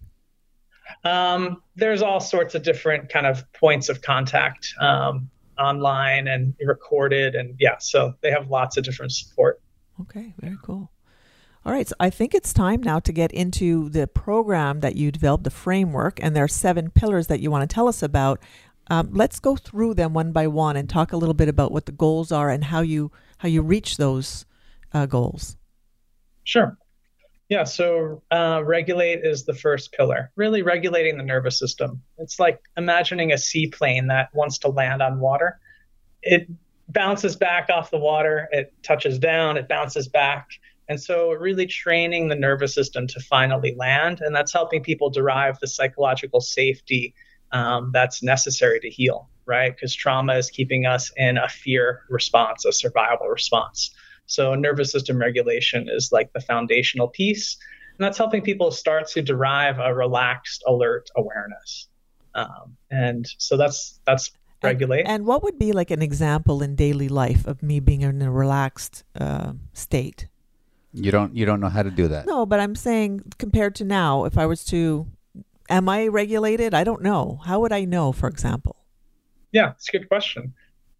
[1.03, 7.35] Um, there's all sorts of different kind of points of contact um, online and recorded,
[7.35, 9.61] and yeah, so they have lots of different support.
[10.03, 10.91] Okay, very cool.
[11.65, 15.11] All right, so I think it's time now to get into the program that you
[15.11, 18.39] developed, the framework, and there are seven pillars that you want to tell us about.
[18.89, 21.87] Um, let's go through them one by one and talk a little bit about what
[21.87, 24.47] the goals are and how you how you reach those
[24.93, 25.57] uh, goals.
[26.45, 26.77] Sure.
[27.49, 32.03] Yeah, so uh, regulate is the first pillar, really regulating the nervous system.
[32.19, 35.61] It's like imagining a seaplane that wants to land on water.
[36.23, 36.49] It
[36.89, 40.49] bounces back off the water, it touches down, it bounces back.
[40.89, 44.21] And so, really training the nervous system to finally land.
[44.21, 47.15] And that's helping people derive the psychological safety
[47.57, 49.75] um, that's necessary to heal, right?
[49.75, 53.91] Because trauma is keeping us in a fear response, a survival response.
[54.27, 57.57] So nervous system regulation is like the foundational piece,
[57.97, 61.89] and that's helping people start to derive a relaxed, alert awareness.
[62.35, 65.01] Um, and so that's that's regulate.
[65.01, 68.21] And, and, what would be like an example in daily life of me being in
[68.21, 70.27] a relaxed uh, state?
[70.93, 72.27] You don't you don't know how to do that.
[72.27, 75.07] No, but I'm saying compared to now, if I was to,
[75.69, 76.75] am I regulated?
[76.75, 77.41] I don't know.
[77.45, 78.77] How would I know, for example?
[79.53, 80.55] Yeah, it's a good question.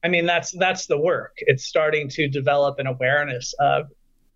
[0.05, 1.35] I mean, that's that's the work.
[1.39, 3.87] It's starting to develop an awareness of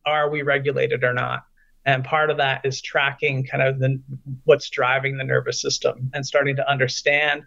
[0.05, 1.45] are we regulated or not,
[1.85, 4.01] and part of that is tracking kind of the
[4.45, 7.45] what's driving the nervous system and starting to understand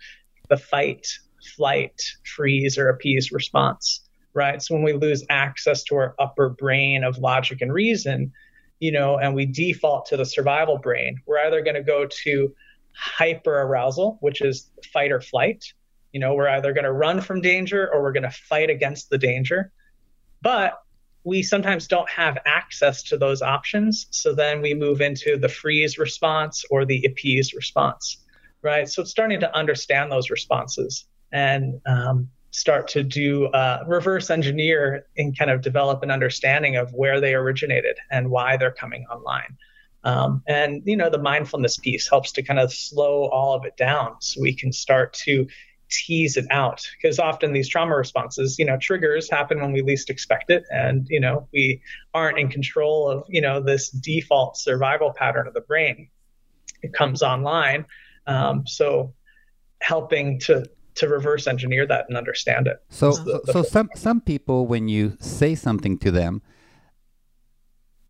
[0.49, 1.07] the fight,
[1.55, 4.01] flight, freeze, or appease response.
[4.33, 4.61] right?
[4.61, 8.31] So when we lose access to our upper brain of logic and reason,
[8.79, 12.53] you know, and we default to the survival brain, we're either going to go to
[12.95, 15.65] hyper arousal, which is fight or flight.
[16.11, 19.09] You know, we're either going to run from danger or we're going to fight against
[19.09, 19.71] the danger.
[20.41, 20.79] But
[21.23, 24.07] we sometimes don't have access to those options.
[24.11, 28.17] So then we move into the freeze response or the appease response,
[28.61, 28.89] right?
[28.89, 35.07] So it's starting to understand those responses and um, start to do uh, reverse engineer
[35.17, 39.57] and kind of develop an understanding of where they originated and why they're coming online.
[40.03, 43.77] Um, and you know the mindfulness piece helps to kind of slow all of it
[43.77, 45.47] down so we can start to
[45.89, 46.85] tease it out.
[46.99, 50.63] Because often these trauma responses you know triggers happen when we least expect it.
[50.69, 51.81] And you know we
[52.13, 56.09] aren't in control of you know this default survival pattern of the brain.
[56.81, 57.85] It comes online
[58.27, 59.13] um, so
[59.81, 62.77] helping to to reverse engineer that and understand it.
[62.89, 66.41] So, the, the so some some people, when you say something to them,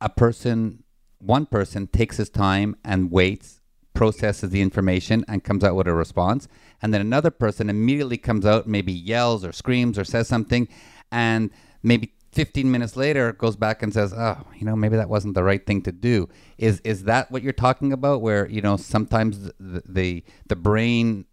[0.01, 0.82] a person,
[1.23, 3.62] one person takes his time and waits,
[3.93, 6.47] processes the information, and comes out with a response,
[6.81, 10.67] and then another person immediately comes out, maybe yells or screams or says something,
[11.12, 11.49] and
[11.81, 15.43] maybe 15 minutes later goes back and says oh you know maybe that wasn't the
[15.43, 19.51] right thing to do is is that what you're talking about where you know sometimes
[19.59, 21.27] the the, the brain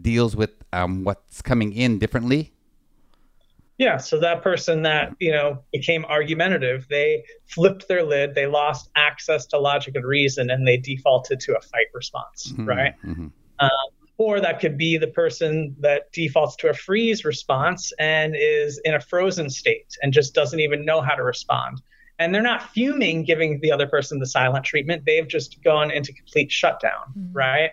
[0.00, 2.52] deals with um, what's coming in differently?
[3.80, 8.90] Yeah, so that person that you know became argumentative, they flipped their lid, they lost
[8.94, 12.94] access to logic and reason, and they defaulted to a fight response, mm-hmm, right?
[13.02, 13.28] Mm-hmm.
[13.58, 13.70] Um,
[14.18, 18.92] or that could be the person that defaults to a freeze response and is in
[18.92, 21.80] a frozen state and just doesn't even know how to respond.
[22.18, 25.06] And they're not fuming, giving the other person the silent treatment.
[25.06, 27.32] They've just gone into complete shutdown, mm-hmm.
[27.32, 27.70] right?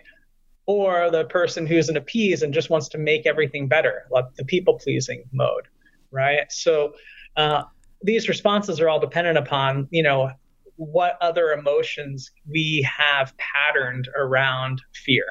[0.64, 4.44] or the person who's an appease and just wants to make everything better, like the
[4.44, 5.66] people pleasing mode,
[6.10, 6.50] right?
[6.50, 6.94] So
[7.36, 7.64] uh,
[8.02, 10.30] these responses are all dependent upon, you know,
[10.76, 15.24] what other emotions we have patterned around fear.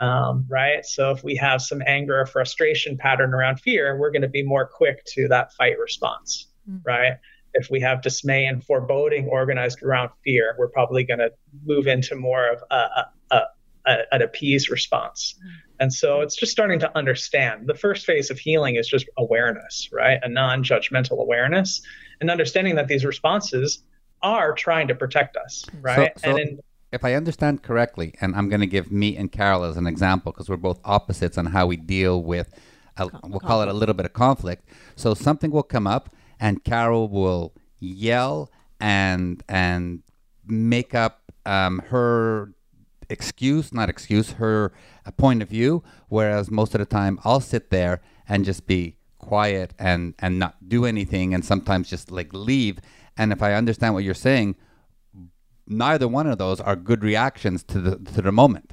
[0.00, 0.84] Um, right?
[0.84, 4.42] So if we have some anger or frustration pattern around fear, we're going to be
[4.42, 6.78] more quick to that fight response, mm-hmm.
[6.84, 7.12] right?
[7.52, 11.32] If we have dismay and foreboding organized around fear, we're probably going to
[11.64, 13.42] move into more of a, a, a
[13.86, 15.34] a, an appeased response.
[15.38, 15.50] Mm.
[15.80, 17.66] And so it's just starting to understand.
[17.66, 20.20] The first phase of healing is just awareness, right?
[20.22, 21.80] A non judgmental awareness
[22.20, 23.82] and understanding that these responses
[24.22, 26.12] are trying to protect us, right?
[26.18, 26.60] So, so and in,
[26.92, 30.32] if I understand correctly, and I'm going to give me and Carol as an example
[30.32, 32.52] because we're both opposites on how we deal with,
[32.98, 34.68] a, we'll call it a little bit of conflict.
[34.96, 40.02] So something will come up, and Carol will yell and and
[40.46, 42.52] make up um, her
[43.10, 44.72] excuse, not excuse, her
[45.16, 45.82] point of view.
[46.08, 50.68] Whereas most of the time, I'll sit there and just be quiet and and not
[50.68, 52.78] do anything, and sometimes just like leave.
[53.16, 54.56] And if I understand what you're saying,
[55.66, 58.72] neither one of those are good reactions to the to the moment.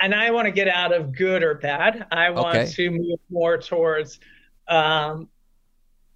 [0.00, 2.06] And I want to get out of good or bad.
[2.12, 2.70] I want okay.
[2.70, 4.20] to move more towards
[4.68, 5.30] um,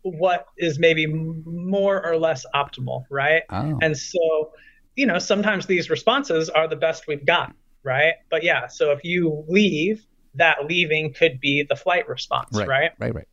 [0.02, 3.42] what is maybe more or less optimal, right?
[3.48, 3.78] Oh.
[3.80, 4.52] And so
[4.98, 8.14] you know, sometimes these responses are the best we've got, right?
[8.30, 12.68] But yeah, so if you leave, that leaving could be the flight response, right?
[12.68, 13.14] Right, right.
[13.14, 13.28] right.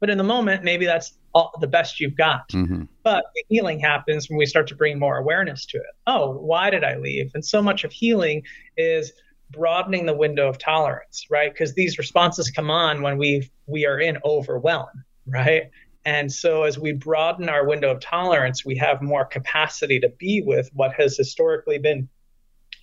[0.00, 2.46] But in the moment, maybe that's all, the best you've got.
[2.50, 2.82] Mm-hmm.
[3.04, 5.96] But healing happens when we start to bring more awareness to it.
[6.06, 7.30] Oh, why did I leave?
[7.34, 8.42] And so much of healing
[8.76, 9.12] is
[9.50, 11.50] broadening the window of tolerance, right?
[11.50, 15.70] Because these responses come on when we we are in overwhelm, right?
[16.04, 20.42] And so, as we broaden our window of tolerance, we have more capacity to be
[20.44, 22.08] with what has historically been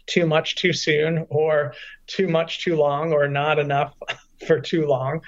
[0.05, 1.73] too much too soon, or
[2.07, 3.93] too much too long, or not enough
[4.47, 5.21] for too long.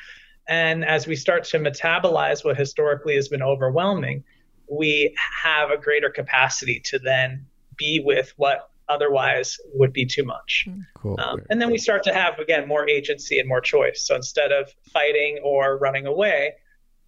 [0.47, 4.23] And as we start to metabolize what historically has been overwhelming,
[4.69, 7.45] we have a greater capacity to then
[7.77, 10.67] be with what otherwise would be too much.
[10.95, 11.19] Cool.
[11.19, 14.05] Um, and then we start to have, again, more agency and more choice.
[14.07, 16.53] So instead of fighting or running away,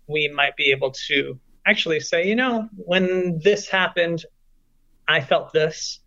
[0.09, 4.25] we might be able to actually say, you know, when this happened,
[5.07, 5.99] I felt this,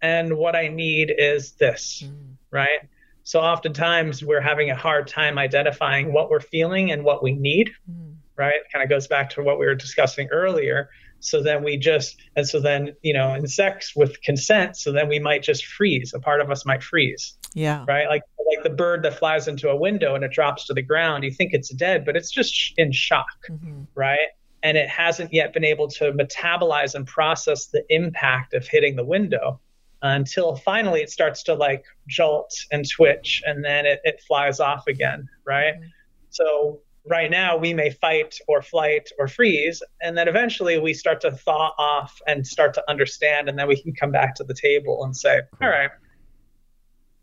[0.00, 2.36] and what I need is this, mm.
[2.50, 2.80] right?
[3.24, 7.70] So oftentimes we're having a hard time identifying what we're feeling and what we need,
[7.90, 8.14] mm.
[8.36, 8.60] right?
[8.72, 10.88] Kind of goes back to what we were discussing earlier.
[11.20, 15.08] So then we just, and so then, you know, in sex with consent, so then
[15.08, 16.14] we might just freeze.
[16.14, 17.36] A part of us might freeze.
[17.54, 17.84] Yeah.
[17.88, 18.08] Right.
[18.08, 21.24] Like like the bird that flies into a window and it drops to the ground.
[21.24, 23.26] You think it's dead, but it's just in shock.
[23.50, 23.82] Mm-hmm.
[23.94, 24.28] Right.
[24.62, 29.04] And it hasn't yet been able to metabolize and process the impact of hitting the
[29.04, 29.60] window
[30.02, 34.86] until finally it starts to like jolt and twitch and then it, it flies off
[34.86, 35.28] again.
[35.46, 35.74] Right.
[35.74, 35.86] Mm-hmm.
[36.30, 41.20] So right now we may fight or flight or freeze and then eventually we start
[41.22, 44.54] to thaw off and start to understand and then we can come back to the
[44.54, 45.90] table and say all right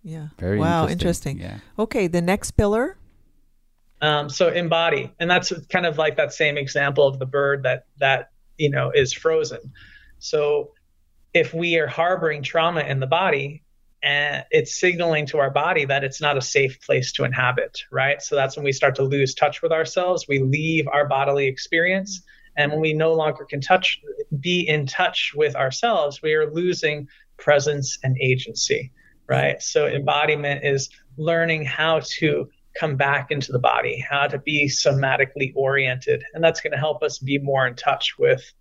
[0.06, 0.28] Yeah.
[0.39, 1.39] Very wow, interesting.
[1.39, 1.60] interesting.
[1.78, 1.84] Yeah.
[1.84, 2.95] Okay, the next pillar.
[4.01, 7.86] um, so embody and that's kind of like that same example of the bird that
[7.97, 9.74] that you know is frozen
[10.20, 10.72] so
[11.34, 13.64] if we are harboring trauma in the body
[14.03, 18.22] and it's signaling to our body that it's not a safe place to inhabit right
[18.22, 22.22] so that's when we start to lose touch with ourselves we leave our bodily experience
[22.58, 24.01] and when we no longer can touch
[24.39, 28.91] be in touch with ourselves we are losing presence and agency
[29.28, 32.49] right so embodiment is learning how to
[32.80, 37.01] come back into the body how to be somatically oriented and that's going to help
[37.03, 38.51] us be more in touch with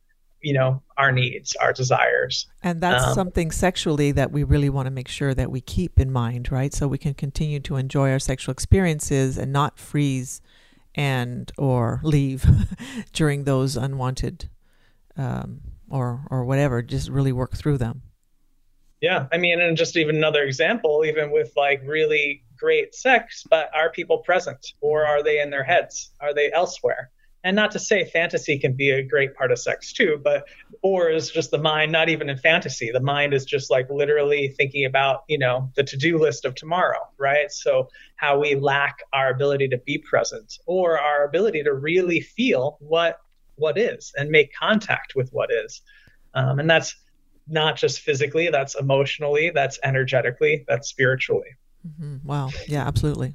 [0.40, 4.86] you know our needs our desires And that's Um, something sexually that we really want
[4.86, 6.72] to make sure that we keep in mind, right?
[6.72, 10.40] So we can continue to enjoy our sexual experiences and not freeze
[10.94, 12.46] and or leave
[13.12, 14.48] during those unwanted
[15.16, 15.60] um,
[15.90, 16.82] or or whatever.
[16.82, 18.02] Just really work through them.
[19.04, 23.68] Yeah, I mean, and just even another example, even with like really great sex, but
[23.74, 26.12] are people present or are they in their heads?
[26.22, 27.10] Are they elsewhere?
[27.44, 30.48] And not to say fantasy can be a great part of sex too, but
[30.80, 32.90] or is just the mind not even in fantasy.
[32.90, 37.00] The mind is just like literally thinking about, you know, the to-do list of tomorrow,
[37.18, 37.52] right?
[37.52, 42.78] So how we lack our ability to be present or our ability to really feel
[42.80, 43.18] what
[43.56, 45.82] what is and make contact with what is.
[46.32, 46.96] Um, and that's
[47.46, 51.56] not just physically, that's emotionally, that's energetically, that's spiritually.
[51.98, 52.50] hmm Wow.
[52.66, 53.34] Yeah, absolutely.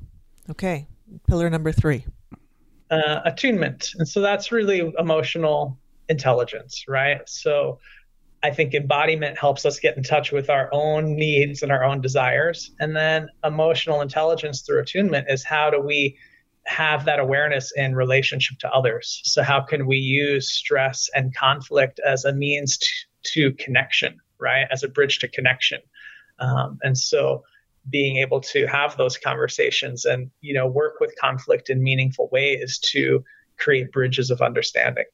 [0.49, 0.87] Okay.
[1.27, 2.05] Pillar number three.
[2.89, 3.89] Uh, attunement.
[3.97, 7.21] And so that's really emotional intelligence, right?
[7.27, 7.79] So
[8.41, 12.01] I think embodiment helps us get in touch with our own needs and our own
[12.01, 12.71] desires.
[12.79, 16.17] And then emotional intelligence through attunement is how do we
[16.65, 19.21] have that awareness in relationship to others?
[19.25, 22.89] So, how can we use stress and conflict as a means to,
[23.23, 24.65] to connection, right?
[24.71, 25.79] As a bridge to connection.
[26.39, 27.43] Um, and so,
[27.89, 32.77] being able to have those conversations and you know work with conflict in meaningful ways
[32.77, 33.23] to
[33.57, 35.05] create bridges of understanding.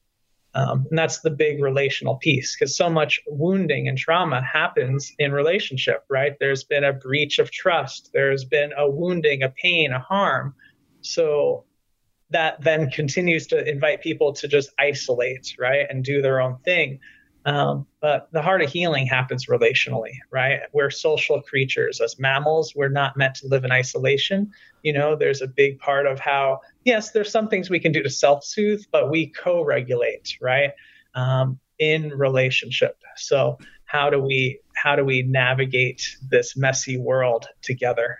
[0.53, 5.33] Um, and that's the big relational piece because so much wounding and trauma happens in
[5.33, 6.33] relationship right?
[6.39, 8.11] There's been a breach of trust.
[8.13, 10.55] There's been a wounding a pain a harm.
[11.01, 11.65] So
[12.29, 15.85] that then continues to invite people to just isolate right?
[15.89, 16.99] And do their own thing
[17.45, 20.61] um, but the heart of healing happens relationally, right?
[20.73, 22.01] We're social creatures.
[22.01, 24.51] As mammals, we're not meant to live in isolation.
[24.81, 28.01] You know, there's a big part of how, yes, there's some things we can do
[28.01, 30.71] to self soothe, but we co regulate, right?
[31.13, 32.97] Um, in relationship.
[33.15, 38.17] So how do we how do we navigate this messy world together?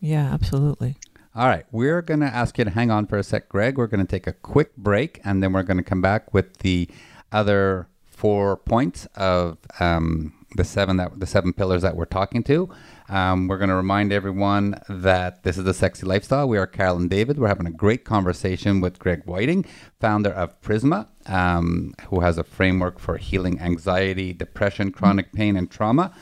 [0.00, 0.96] Yeah, absolutely.
[1.34, 3.78] All right, we're going to ask you to hang on for a sec, Greg.
[3.78, 6.58] We're going to take a quick break, and then we're going to come back with
[6.58, 6.88] the
[7.30, 7.88] other
[8.18, 12.68] four points of um, the seven that the seven pillars that we're talking to.
[13.08, 16.48] Um, we're going to remind everyone that this is the sexy lifestyle.
[16.48, 17.38] We are Carol and David.
[17.38, 19.64] We're having a great conversation with Greg Wieting,
[20.00, 25.70] founder of Prisma, um, who has a framework for healing anxiety, depression, chronic pain, and
[25.70, 26.12] trauma.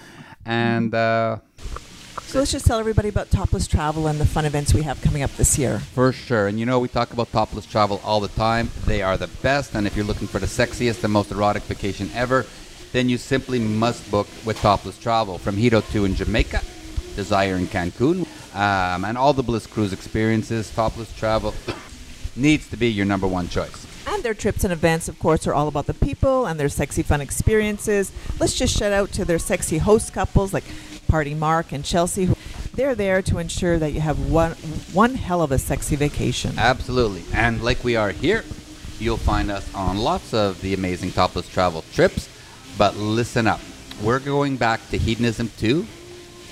[0.44, 1.38] And uh,
[2.36, 5.22] So let's just tell everybody about Topless Travel and the fun events we have coming
[5.22, 5.78] up this year.
[5.78, 6.48] For sure.
[6.48, 8.68] And you know, we talk about topless travel all the time.
[8.84, 9.74] They are the best.
[9.74, 12.44] And if you're looking for the sexiest and most erotic vacation ever,
[12.92, 15.38] then you simply must book with topless travel.
[15.38, 16.60] From Hedo 2 in Jamaica,
[17.14, 21.54] Desire in Cancun, um, and all the Bliss Cruise experiences, topless travel
[22.36, 23.86] needs to be your number one choice.
[24.06, 27.02] And their trips and events, of course, are all about the people and their sexy,
[27.02, 28.12] fun experiences.
[28.38, 30.64] Let's just shout out to their sexy host couples like
[31.06, 32.28] Party Mark and Chelsea.
[32.74, 34.52] They're there to ensure that you have one
[34.92, 36.58] one hell of a sexy vacation.
[36.58, 37.24] Absolutely.
[37.32, 38.44] And like we are here,
[38.98, 42.28] you'll find us on lots of the amazing topless travel trips.
[42.76, 43.60] But listen up.
[44.02, 45.86] We're going back to Hedonism 2.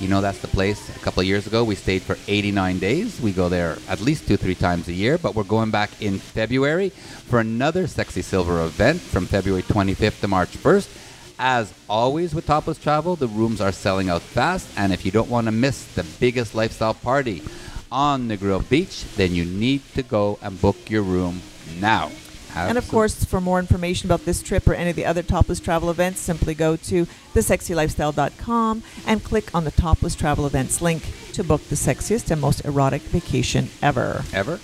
[0.00, 1.62] You know, that's the place a couple of years ago.
[1.62, 3.20] We stayed for 89 days.
[3.20, 5.18] We go there at least two, three times a year.
[5.18, 10.28] But we're going back in February for another Sexy Silver event from February 25th to
[10.28, 11.03] March 1st.
[11.38, 14.68] As always with Topless Travel, the rooms are selling out fast.
[14.76, 17.42] And if you don't want to miss the biggest lifestyle party
[17.90, 21.42] on Negril Beach, then you need to go and book your room
[21.80, 22.10] now.
[22.56, 25.58] And of course, for more information about this trip or any of the other topless
[25.58, 31.42] travel events, simply go to thesexylifestyle.com and click on the topless travel events link to
[31.42, 34.22] book the sexiest and most erotic vacation ever.
[34.32, 34.60] ever,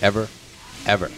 [0.00, 0.28] ever,
[0.86, 1.10] ever.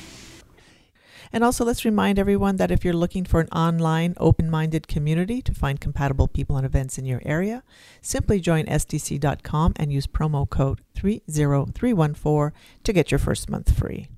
[1.33, 5.43] And also, let's remind everyone that if you're looking for an online, open minded community
[5.43, 7.63] to find compatible people and events in your area,
[8.01, 12.53] simply join SDC.com and use promo code 30314
[12.85, 14.09] to get your first month free.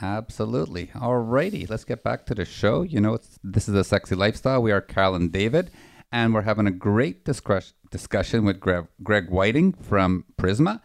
[0.00, 0.90] Absolutely.
[0.98, 1.66] All righty.
[1.66, 2.82] Let's get back to the show.
[2.82, 4.62] You know, this is a sexy lifestyle.
[4.62, 5.70] We are Carol and David,
[6.12, 10.80] and we're having a great discuss- discussion with Greg, Greg Wieting from Prisma.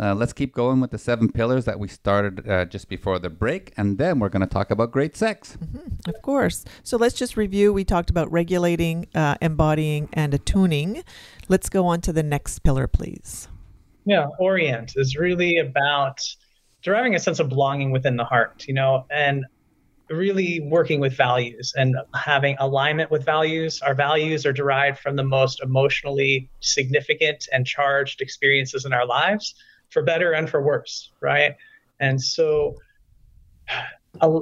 [0.00, 3.28] Uh, let's keep going with the seven pillars that we started uh, just before the
[3.28, 5.58] break, and then we're going to talk about great sex.
[5.60, 6.08] Mm-hmm.
[6.08, 6.64] Of course.
[6.84, 7.72] So let's just review.
[7.72, 11.02] We talked about regulating, uh, embodying, and attuning.
[11.48, 13.48] Let's go on to the next pillar, please.
[14.04, 16.20] Yeah, orient is really about
[16.82, 19.44] deriving a sense of belonging within the heart, you know, and
[20.08, 23.82] really working with values and having alignment with values.
[23.82, 29.54] Our values are derived from the most emotionally significant and charged experiences in our lives,
[29.90, 31.54] for better and for worse, right?
[32.00, 32.76] And so,
[34.20, 34.40] a,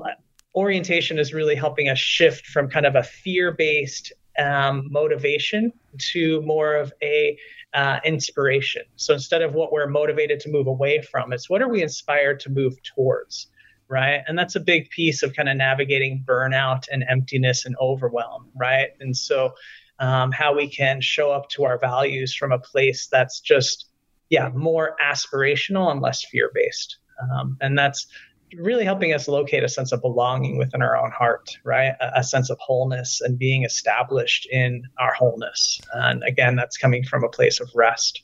[0.54, 6.40] orientation is really helping us shift from kind of a fear based um, motivation to
[6.42, 7.38] more of a
[7.74, 8.82] uh, inspiration.
[8.96, 12.40] So instead of what we're motivated to move away from, it's what are we inspired
[12.40, 13.48] to move towards,
[13.88, 14.22] right?
[14.26, 18.88] And that's a big piece of kind of navigating burnout and emptiness and overwhelm, right?
[19.00, 19.54] And so
[19.98, 23.86] um, how we can show up to our values from a place that's just,
[24.30, 26.98] yeah, more aspirational and less fear based.
[27.22, 28.06] Um, and that's
[28.54, 31.94] really helping us locate a sense of belonging within our own heart, right?
[32.00, 35.80] A, a, sense of wholeness and being established in our wholeness.
[35.92, 38.22] And again, that's coming from a place of rest.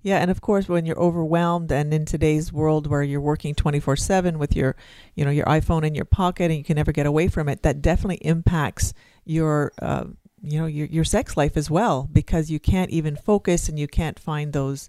[0.00, 4.38] Yeah, and of course, when you're overwhelmed, and in today's world where you're working 24/7
[4.38, 4.76] with your,
[5.16, 7.62] you know, your iPhone in your pocket and you can never get away from it,
[7.62, 8.94] that definitely impacts
[9.24, 10.04] your, uh,
[10.40, 13.88] you know, your your sex life as well because you can't even focus and you
[13.88, 14.88] can't find those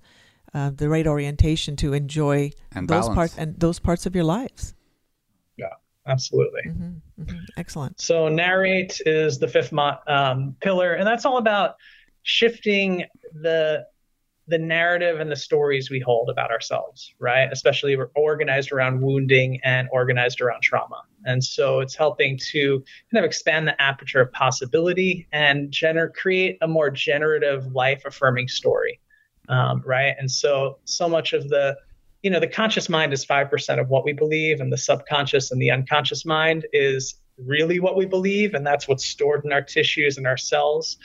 [0.53, 3.15] uh, the right orientation to enjoy and those balance.
[3.15, 4.73] parts and those parts of your lives.
[5.57, 5.67] Yeah,
[6.07, 6.61] absolutely.
[6.67, 7.37] Mm-hmm, mm-hmm.
[7.57, 7.99] Excellent.
[7.99, 11.75] So narrate is the fifth mo- um, pillar, and that's all about
[12.23, 13.85] shifting the
[14.47, 17.47] the narrative and the stories we hold about ourselves, right?
[17.51, 21.03] Especially we're organized around wounding and organized around trauma.
[21.23, 22.83] And so it's helping to
[23.13, 28.47] kind of expand the aperture of possibility and gener- create a more generative, life affirming
[28.47, 28.99] story
[29.49, 30.15] um, right?
[30.17, 31.75] And so, so much of the,
[32.23, 35.61] you know, the conscious mind is 5% of what we believe, and the subconscious and
[35.61, 40.17] the unconscious mind is really what we believe, and that's what's stored in our tissues
[40.17, 40.97] and our cells.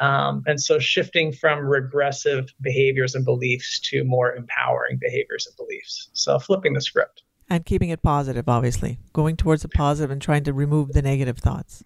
[0.00, 6.08] Um, and so, shifting from regressive behaviors and beliefs to more empowering behaviors and beliefs.
[6.12, 7.22] So, flipping the script.
[7.48, 11.38] And keeping it positive, obviously, going towards the positive and trying to remove the negative
[11.38, 11.84] thoughts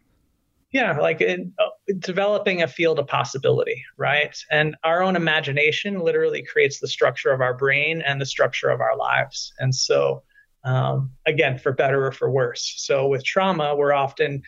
[0.77, 6.43] yeah like in, uh, developing a field of possibility right and our own imagination literally
[6.43, 10.23] creates the structure of our brain and the structure of our lives and so
[10.65, 14.43] um, again for better or for worse so with trauma we're often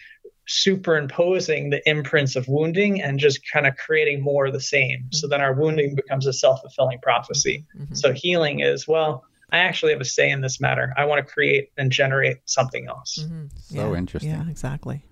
[0.46, 5.26] superimposing the imprints of wounding and just kind of creating more of the same so
[5.26, 7.94] then our wounding becomes a self-fulfilling prophecy mm-hmm.
[7.94, 10.92] so healing is well I actually have a say in this matter.
[10.94, 13.18] I want to create and generate something else.
[13.18, 13.46] Mm-hmm.
[13.56, 14.30] So yeah, interesting.
[14.30, 15.02] Yeah, exactly.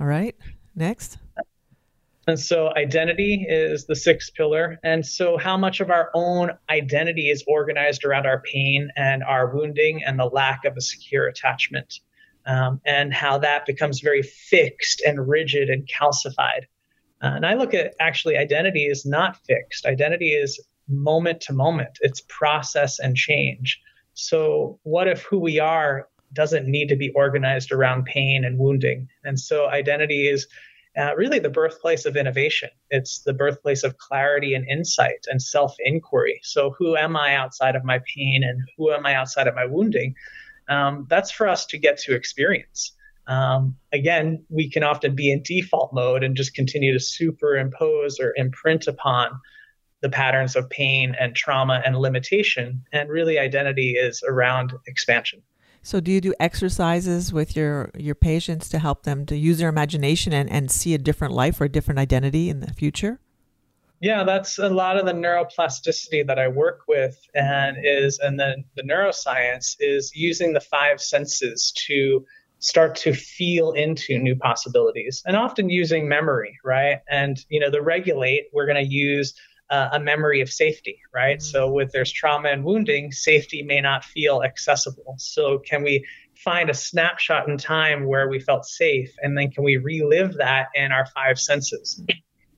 [0.00, 0.36] All right.
[0.74, 1.18] Next.
[2.26, 4.78] And so identity is the sixth pillar.
[4.82, 9.54] And so how much of our own identity is organized around our pain and our
[9.54, 12.00] wounding and the lack of a secure attachment.
[12.46, 16.64] Um, and how that becomes very fixed and rigid and calcified.
[17.22, 19.86] Uh, and I look at actually identity is not fixed.
[19.86, 21.96] Identity is moment to moment.
[22.02, 23.80] It's process and change.
[24.12, 29.08] So what if who we are doesn't need to be organized around pain and wounding.
[29.24, 30.46] And so identity is
[30.96, 32.70] uh, really the birthplace of innovation.
[32.90, 36.40] It's the birthplace of clarity and insight and self inquiry.
[36.42, 39.66] So, who am I outside of my pain and who am I outside of my
[39.66, 40.14] wounding?
[40.68, 42.92] Um, that's for us to get to experience.
[43.26, 48.34] Um, again, we can often be in default mode and just continue to superimpose or
[48.36, 49.40] imprint upon
[50.00, 52.84] the patterns of pain and trauma and limitation.
[52.92, 55.42] And really, identity is around expansion.
[55.84, 59.68] So do you do exercises with your your patients to help them to use their
[59.68, 63.20] imagination and, and see a different life or a different identity in the future?
[64.00, 68.64] Yeah, that's a lot of the neuroplasticity that I work with and is and then
[68.76, 72.24] the neuroscience is using the five senses to
[72.60, 77.00] start to feel into new possibilities and often using memory, right?
[77.10, 79.34] And you know, the regulate, we're going to use
[79.70, 81.38] uh, a memory of safety, right?
[81.38, 81.44] Mm-hmm.
[81.44, 85.14] So, with there's trauma and wounding, safety may not feel accessible.
[85.18, 86.06] So, can we
[86.36, 89.14] find a snapshot in time where we felt safe?
[89.22, 92.02] And then, can we relive that in our five senses?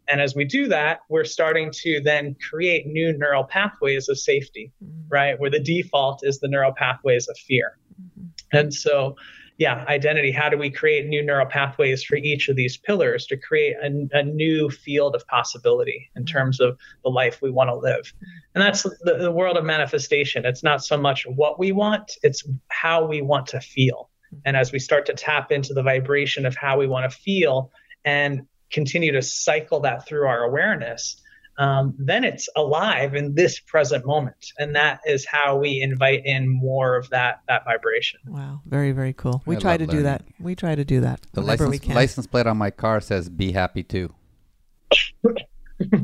[0.09, 4.73] And as we do that, we're starting to then create new neural pathways of safety,
[4.83, 5.09] mm-hmm.
[5.09, 5.39] right?
[5.39, 7.79] Where the default is the neural pathways of fear.
[8.01, 8.57] Mm-hmm.
[8.57, 9.17] And so,
[9.59, 10.31] yeah, identity.
[10.31, 14.19] How do we create new neural pathways for each of these pillars to create a,
[14.19, 16.33] a new field of possibility in mm-hmm.
[16.33, 18.13] terms of the life we want to live?
[18.55, 20.45] And that's the, the, world of manifestation.
[20.45, 24.11] It's not so much what we want, it's how we want to feel.
[24.45, 27.71] And as we start to tap into the vibration of how we want to feel
[28.05, 31.23] and continue to cycle that through our awareness,
[31.59, 36.49] um, then it's alive in this present moment, and that is how we invite in
[36.49, 38.21] more of that that vibration.
[38.27, 39.43] Wow, very very cool.
[39.47, 40.23] We I try love to do that.
[40.39, 41.95] We try to do that The whenever we license, can.
[41.95, 44.15] license plate on my car says "Be happy too."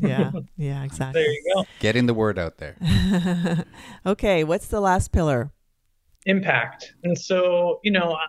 [0.00, 1.22] yeah, yeah, exactly.
[1.22, 1.64] There you go.
[1.80, 2.76] Getting the word out there.
[4.06, 5.52] okay, what's the last pillar?
[6.24, 6.94] impact.
[7.02, 8.26] And so, you know, uh,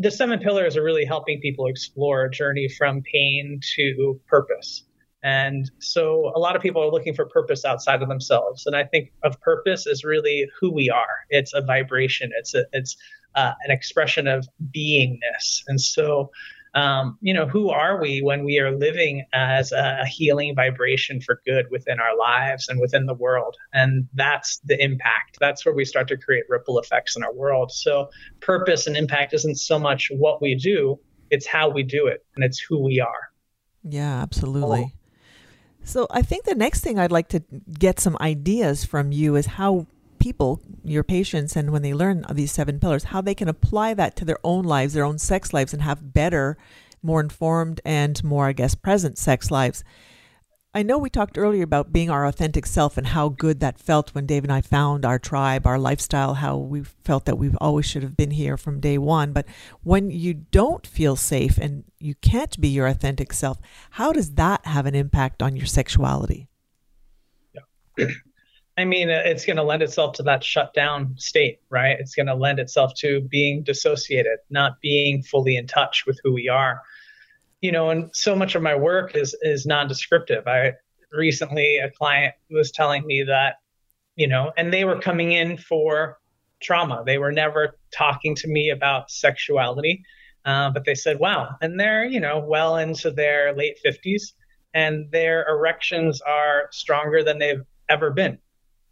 [0.00, 4.84] the seven pillars are really helping people explore a journey from pain to purpose.
[5.26, 8.64] And so a lot of people are looking for purpose outside of themselves.
[8.64, 11.26] And I think of purpose as really who we are.
[11.30, 12.30] It's a vibration.
[12.38, 12.96] It's a, it's
[13.34, 15.64] uh, an expression of beingness.
[15.66, 16.30] And so,
[16.76, 21.42] um, you know, who are we when we are living as a healing vibration for
[21.44, 23.56] good within our lives and within the world?
[23.72, 25.38] And that's the impact.
[25.40, 27.72] That's where we start to create ripple effects in our world.
[27.72, 31.00] So, purpose and impact isn't so much what we do,
[31.30, 33.32] it's how we do it, and it's who we are.
[33.82, 34.92] Yeah, absolutely.
[35.86, 37.44] So I think the next thing I'd like to
[37.78, 39.86] get some ideas from you is how
[40.18, 44.16] people, your patients, and when they learn these seven pillars, how they can apply that
[44.16, 46.58] to their own lives, their own sex lives, and have better,
[47.04, 49.84] more informed, and more, I guess, present sex lives.
[50.76, 54.14] I know we talked earlier about being our authentic self and how good that felt
[54.14, 57.86] when Dave and I found our tribe, our lifestyle, how we felt that we always
[57.86, 59.32] should have been here from day one.
[59.32, 59.46] But
[59.82, 63.58] when you don't feel safe and you can't be your authentic self,
[63.92, 66.46] how does that have an impact on your sexuality?
[67.54, 68.08] Yeah.
[68.76, 71.96] I mean, uh, it's going to lend itself to that shut down state, right?
[71.98, 76.34] It's going to lend itself to being dissociated, not being fully in touch with who
[76.34, 76.82] we are.
[77.60, 80.46] You know, and so much of my work is is non-descriptive.
[80.46, 80.72] I
[81.12, 83.56] recently a client was telling me that,
[84.14, 86.18] you know, and they were coming in for
[86.60, 87.02] trauma.
[87.04, 90.02] They were never talking to me about sexuality,
[90.44, 94.34] uh, but they said, "Wow," and they're you know well into their late fifties,
[94.74, 98.38] and their erections are stronger than they've ever been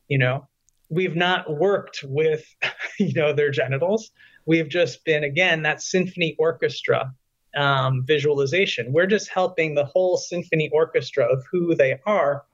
[0.09, 0.47] you know
[0.91, 2.45] we've not worked with
[2.99, 4.11] you know their genitals
[4.47, 7.13] we've just been again that symphony orchestra
[7.57, 8.93] um, visualization.
[8.93, 12.45] We're just helping the whole symphony orchestra of who they are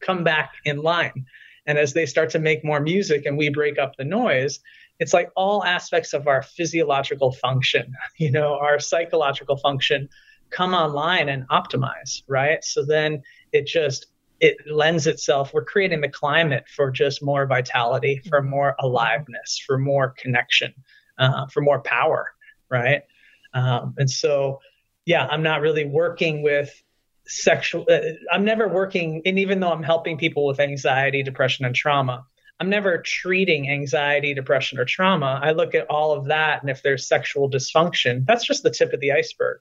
[0.00, 1.26] come back in line.
[1.66, 4.60] And as they start to make more music and we break up the noise
[4.98, 10.08] it's like all aspects of our physiological function you know our psychological function
[10.50, 12.62] come online and optimize right?
[12.64, 13.22] So then
[13.52, 14.06] it just
[14.38, 19.78] it lends itself we're creating the climate for just more vitality for more aliveness for
[19.78, 20.74] more connection
[21.18, 22.32] uh, for more power
[22.68, 23.02] right
[23.56, 24.60] um, and so
[25.04, 26.82] yeah i'm not really working with
[27.26, 27.98] sexual uh,
[28.32, 32.24] i'm never working and even though i'm helping people with anxiety depression and trauma
[32.60, 36.82] i'm never treating anxiety depression or trauma i look at all of that and if
[36.82, 39.58] there's sexual dysfunction that's just the tip of the iceberg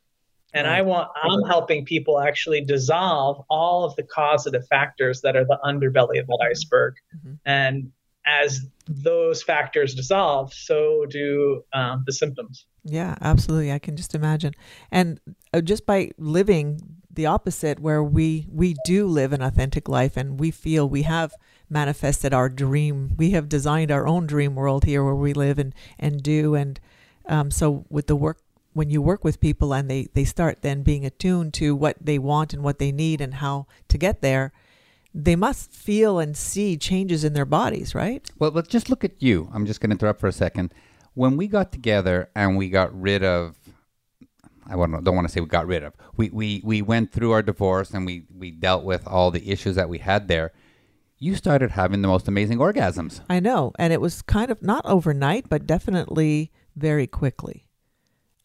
[0.56, 5.44] and I want I'm helping people actually dissolve all of the causative factors that are
[5.44, 6.96] the underbelly of that iceberg.
[7.14, 7.34] Mm-hmm.
[7.46, 7.92] And
[8.26, 12.66] as those factors dissolve, so do um, the symptoms.
[12.86, 13.72] Yeah, absolutely.
[13.72, 14.54] I can just imagine.
[14.92, 15.20] And
[15.52, 20.40] uh, just by living the opposite, where we we do live an authentic life, and
[20.40, 21.34] we feel we have
[21.68, 23.16] manifested our dream.
[23.18, 26.54] We have designed our own dream world here, where we live and and do.
[26.54, 26.80] And
[27.28, 28.38] um, so, with the work
[28.74, 32.20] when you work with people and they, they start then being attuned to what they
[32.20, 34.52] want and what they need and how to get there,
[35.14, 38.30] they must feel and see changes in their bodies, right?
[38.38, 39.50] Well, but just look at you.
[39.54, 40.74] I'm just going to interrupt for a second.
[41.16, 43.58] When we got together and we got rid of,
[44.68, 45.94] I don't, don't want to say we got rid of.
[46.16, 49.76] We, we we went through our divorce and we we dealt with all the issues
[49.76, 50.52] that we had there.
[51.18, 53.22] You started having the most amazing orgasms.
[53.30, 53.72] I know.
[53.80, 57.66] And it was kind of not overnight, but definitely very quickly.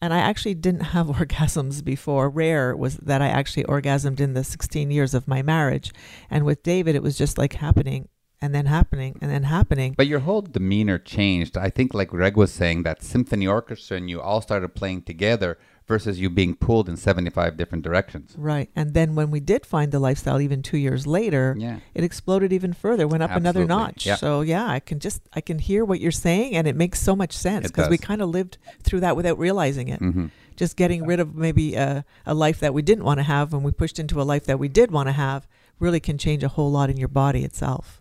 [0.01, 2.29] And I actually didn't have orgasms before.
[2.29, 5.91] Rare was that I actually orgasmed in the 16 years of my marriage.
[6.29, 8.07] And with David, it was just like happening
[8.41, 9.93] and then happening and then happening.
[9.97, 11.57] But your whole demeanor changed.
[11.57, 15.57] I think, like Greg was saying, that symphony orchestra and you all started playing together
[15.87, 18.33] versus you being pulled in 75 different directions.
[18.37, 18.69] Right.
[18.75, 21.79] And then when we did find the lifestyle, even two years later, Yeah.
[21.93, 23.83] it exploded even further, went up another Absolutely.
[23.85, 24.05] notch.
[24.05, 24.15] Yeah.
[24.15, 27.15] So yeah, I can just I can hear what you're saying, and it makes so
[27.15, 29.99] much sense because we kind of lived through that without realizing it.
[29.99, 33.51] hmm Just getting rid of maybe a, a life that we didn't want to have
[33.53, 35.47] when we pushed into a life that we did want to have
[35.79, 38.00] really can change a whole lot in your body itself.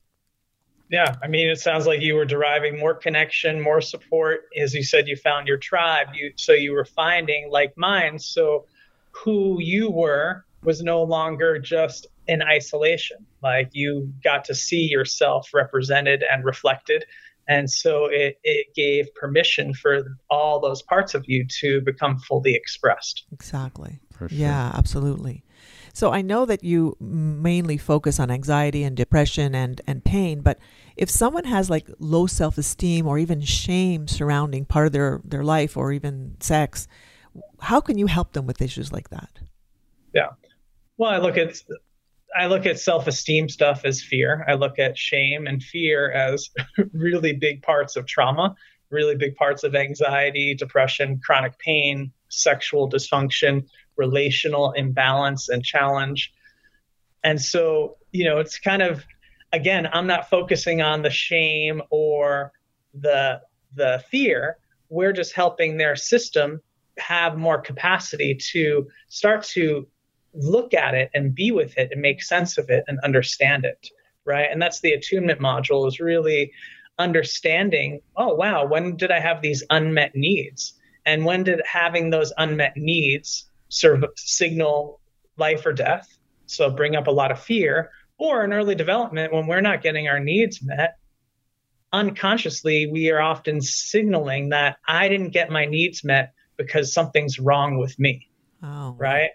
[0.91, 4.47] Yeah, I mean, it sounds like you were deriving more connection, more support.
[4.61, 6.09] As you said, you found your tribe.
[6.15, 8.27] You so you were finding like minds.
[8.27, 8.67] So
[9.13, 13.25] who you were was no longer just in isolation.
[13.43, 17.05] Like you got to see yourself represented and reflected,
[17.51, 22.55] And so it, it gave permission for all those parts of you to become fully
[22.55, 23.25] expressed.
[23.33, 23.99] Exactly.
[24.17, 24.29] Sure.
[24.31, 25.43] Yeah, absolutely.
[25.93, 30.61] So I know that you mainly focus on anxiety and depression and, and pain, but
[30.97, 35.45] if someone has like low self esteem or even shame surrounding part of their, their
[35.45, 36.89] life or even sex,
[37.61, 39.31] how can you help them with issues like that?
[40.13, 40.31] Yeah.
[40.97, 41.63] Well, I look at
[42.37, 44.45] I look at self-esteem stuff as fear.
[44.47, 46.49] I look at shame and fear as
[46.93, 48.55] really big parts of trauma,
[48.91, 53.67] really big parts of anxiety, depression, chronic pain, sexual dysfunction,
[53.97, 56.33] relational imbalance and challenge.
[57.25, 59.05] And so, you know, it's kind of
[59.53, 62.53] again, I'm not focusing on the shame or
[62.95, 63.41] the
[63.75, 64.59] the fear.
[64.89, 66.61] We're just helping their system
[66.99, 69.87] have more capacity to start to
[70.35, 73.91] look at it and be with it and make sense of it and understand it
[74.25, 74.49] right?
[74.51, 76.53] And that's the attunement module is really
[76.99, 80.75] understanding oh wow when did i have these unmet needs?
[81.07, 85.01] And when did having those unmet needs serve signal
[85.39, 86.07] life or death?
[86.47, 87.91] So bring up a lot of fear
[88.21, 90.97] or in early development when we're not getting our needs met
[91.93, 97.79] unconsciously we are often signaling that i didn't get my needs met because something's wrong
[97.79, 98.29] with me
[98.63, 99.31] Oh, right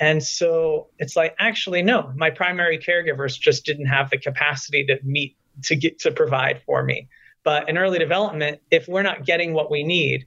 [0.00, 4.98] and so it's like, actually, no, my primary caregivers just didn't have the capacity to
[5.04, 7.08] meet, to get to provide for me.
[7.44, 10.26] But in early development, if we're not getting what we need,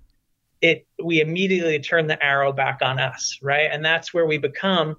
[0.62, 3.68] it we immediately turn the arrow back on us, right?
[3.72, 4.96] And that's where we become,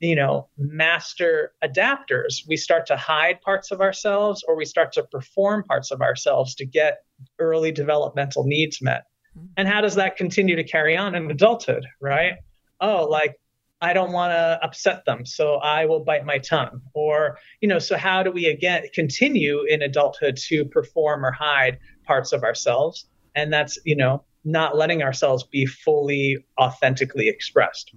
[0.00, 2.46] you know, master adapters.
[2.48, 6.54] We start to hide parts of ourselves or we start to perform parts of ourselves
[6.56, 7.04] to get
[7.38, 9.04] early developmental needs met.
[9.36, 9.46] Mm-hmm.
[9.56, 12.34] And how does that continue to carry on in adulthood, right?
[12.80, 13.36] Oh, like
[13.80, 16.80] I don't want to upset them, so I will bite my tongue.
[16.94, 21.78] Or, you know, so how do we again continue in adulthood to perform or hide
[22.06, 23.06] parts of ourselves?
[23.34, 27.94] And that's, you know, not letting ourselves be fully authentically expressed.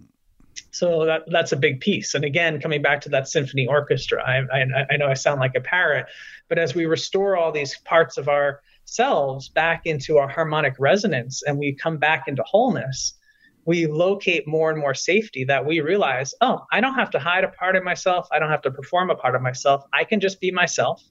[0.72, 2.14] So that, that's a big piece.
[2.14, 5.56] And again, coming back to that symphony orchestra, I, I, I know I sound like
[5.56, 6.08] a parrot,
[6.50, 11.58] but as we restore all these parts of ourselves back into our harmonic resonance and
[11.58, 13.14] we come back into wholeness,
[13.66, 17.44] we locate more and more safety that we realize, oh, I don't have to hide
[17.44, 18.28] a part of myself.
[18.32, 19.84] I don't have to perform a part of myself.
[19.92, 21.04] I can just be myself.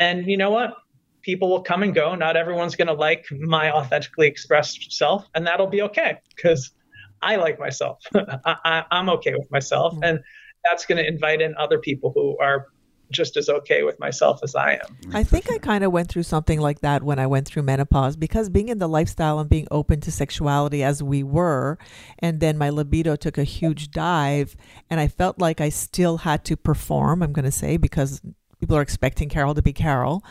[0.00, 0.74] And you know what?
[1.22, 2.16] People will come and go.
[2.16, 6.72] Not everyone's going to like my authentically expressed self, and that'll be okay because
[7.24, 8.02] I like myself.
[8.14, 9.94] I, am okay with myself.
[9.94, 10.04] Mm-hmm.
[10.04, 10.20] And
[10.64, 12.66] that's going to invite in other people who are
[13.10, 15.12] just as okay with myself as I am.
[15.12, 18.16] I think I kind of went through something like that when I went through menopause
[18.16, 21.78] because being in the lifestyle and being open to sexuality as we were,
[22.18, 24.56] and then my libido took a huge dive,
[24.90, 28.20] and I felt like I still had to perform, I'm going to say, because
[28.58, 30.24] people are expecting Carol to be Carol.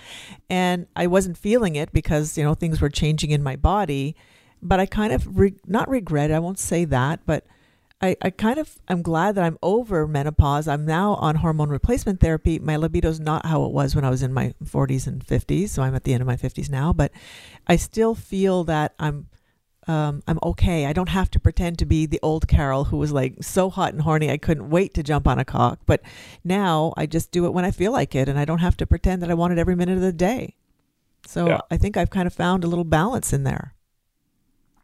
[0.50, 4.16] And I wasn't feeling it because, you know, things were changing in my body.
[4.64, 7.46] But I kind of, re- not regret, I won't say that, but
[8.04, 10.68] I, I kind of I'm glad that I'm over menopause.
[10.68, 12.60] I'm now on hormone replacement therapy.
[12.60, 15.84] My libido's not how it was when I was in my 40s and 50s, so
[15.84, 16.92] I'm at the end of my 50s now.
[16.92, 17.14] But
[17.66, 19.28] I still feel that I'm
[19.88, 20.86] um, I'm okay.
[20.86, 23.94] I don't have to pretend to be the old Carol who was like so hot
[23.94, 25.80] and horny I couldn't wait to jump on a cock.
[25.86, 26.02] But
[26.44, 28.86] now I just do it when I feel like it, and I don't have to
[28.86, 30.56] pretend that I want it every minute of the day.
[31.26, 31.62] So Yeah.
[31.72, 33.76] I think I've kind of found a little balance in there.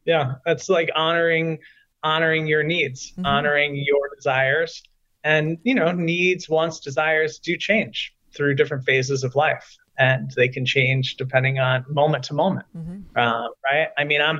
[0.09, 1.59] Yeah, it's like honoring
[2.03, 3.25] honoring your needs, Mhm.
[3.25, 4.81] honoring your desires.
[5.23, 9.67] And, you know, needs, wants, desires do change through different phases of life.
[9.97, 12.65] And they can change depending on moment to moment.
[12.75, 13.03] Mhm.
[13.15, 13.89] Uh, right.
[13.97, 14.39] I mean, I'm,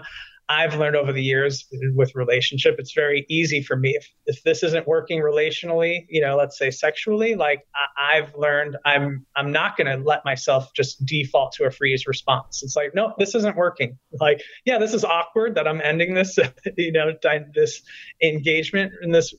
[0.49, 3.91] I've learned over the years with relationship, it's very easy for me.
[3.91, 8.75] If, if this isn't working relationally, you know, let's say sexually, like I, I've learned
[8.83, 12.63] I'm, I'm not going to let myself just default to a freeze response.
[12.63, 13.99] It's like, no, this isn't working.
[14.19, 16.39] Like, yeah, this is awkward that I'm ending this,
[16.77, 17.13] you know,
[17.53, 17.83] this
[18.19, 19.35] engagement and this,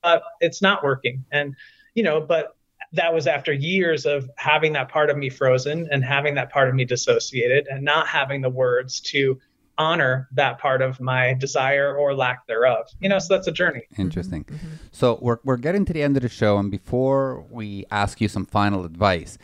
[0.00, 1.24] but it's not working.
[1.32, 1.56] And,
[1.94, 2.56] you know, but
[2.92, 6.68] that was after years of having that part of me frozen and having that part
[6.68, 9.40] of me dissociated and not having the words to
[9.82, 12.86] honor that part of my desire or lack thereof.
[13.00, 13.82] You know, so that's a journey.
[13.92, 14.02] Mm-hmm.
[14.02, 14.44] Interesting.
[14.44, 14.68] Mm-hmm.
[14.92, 18.28] So we're we're getting to the end of the show, and before we ask you
[18.28, 19.38] some final advice,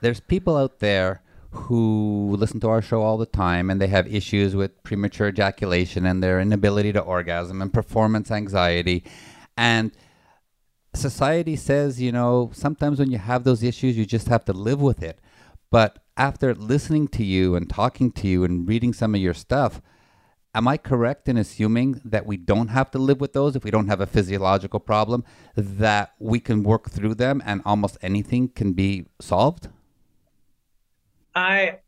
[0.00, 4.06] there's people out there who listen to our show all the time, and they have
[4.12, 9.04] issues with premature ejaculation and their inability to orgasm and performance anxiety,
[9.56, 9.92] and
[10.94, 14.80] society says, you know, sometimes when you have those issues, you just have to live
[14.80, 15.18] with it.
[15.70, 19.80] But after listening to you and talking to you and reading some of your stuff,
[20.54, 23.70] am I correct in assuming that we don't have to live with those if we
[23.70, 28.72] don't have a physiological problem, that we can work through them and almost anything can
[28.72, 29.68] be solved?
[31.34, 31.78] I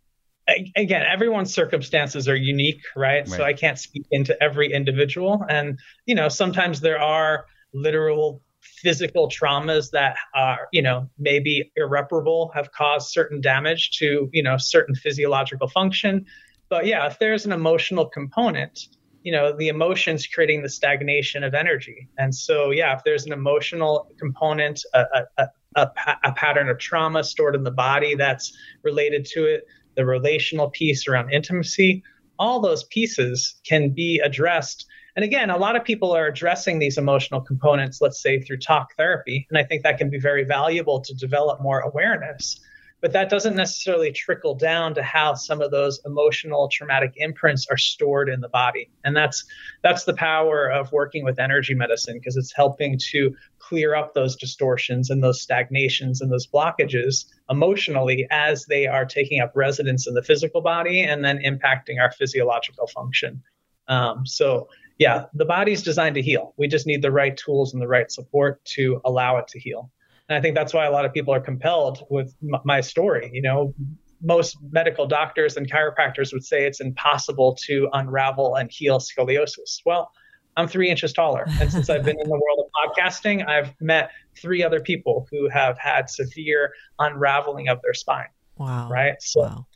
[0.77, 3.21] again, everyone's circumstances are unique, right?
[3.21, 3.29] right?
[3.29, 5.45] So I can't speak into every individual.
[5.49, 12.51] And, you know, sometimes there are literal physical traumas that are, you know, maybe irreparable,
[12.55, 16.27] have caused certain damage to, you know, certain physiological function.
[16.69, 18.89] But yeah, if there's an emotional component,
[19.23, 22.09] you know, the emotions creating the stagnation of energy.
[22.19, 25.05] And so, yeah, if there's an emotional component, a,
[25.39, 25.91] a, a,
[26.25, 29.65] a pattern of trauma stored in the body that's related to it,
[29.97, 32.03] the relational piece around intimacy,
[32.39, 34.87] all those pieces can be addressed.
[35.19, 38.95] And again, a lot of people are addressing these emotional components, let's say through talk
[38.97, 39.49] therapy.
[39.51, 42.61] And I think that can be very valuable to develop more awareness.
[43.01, 47.77] But that doesn't necessarily trickle down to how some of those emotional traumatic imprints are
[47.77, 48.91] stored in the body.
[49.03, 49.45] And that's
[49.83, 54.37] that's the power of working with energy medicine because it's helping to clear up those
[54.37, 60.15] distortions and those stagnations and those blockages emotionally as they are taking up residence in
[60.15, 63.43] the physical body and then impacting our physiological function.
[63.89, 64.69] Um, so
[64.99, 68.11] yeah the body's designed to heal we just need the right tools and the right
[68.11, 69.91] support to allow it to heal
[70.29, 73.31] and I think that's why a lot of people are compelled with m- my story.
[73.33, 73.75] You know,
[74.21, 79.81] most medical doctors and chiropractors would say it's impossible to unravel and heal scoliosis.
[79.87, 80.11] Well,
[80.57, 81.45] I'm three inches taller.
[81.61, 85.49] And since I've been in the world of podcasting, I've met three other people who
[85.49, 88.27] have had severe unraveling of their spine.
[88.59, 88.91] Wow.
[88.91, 89.15] Right.
[89.21, 89.67] So, wow.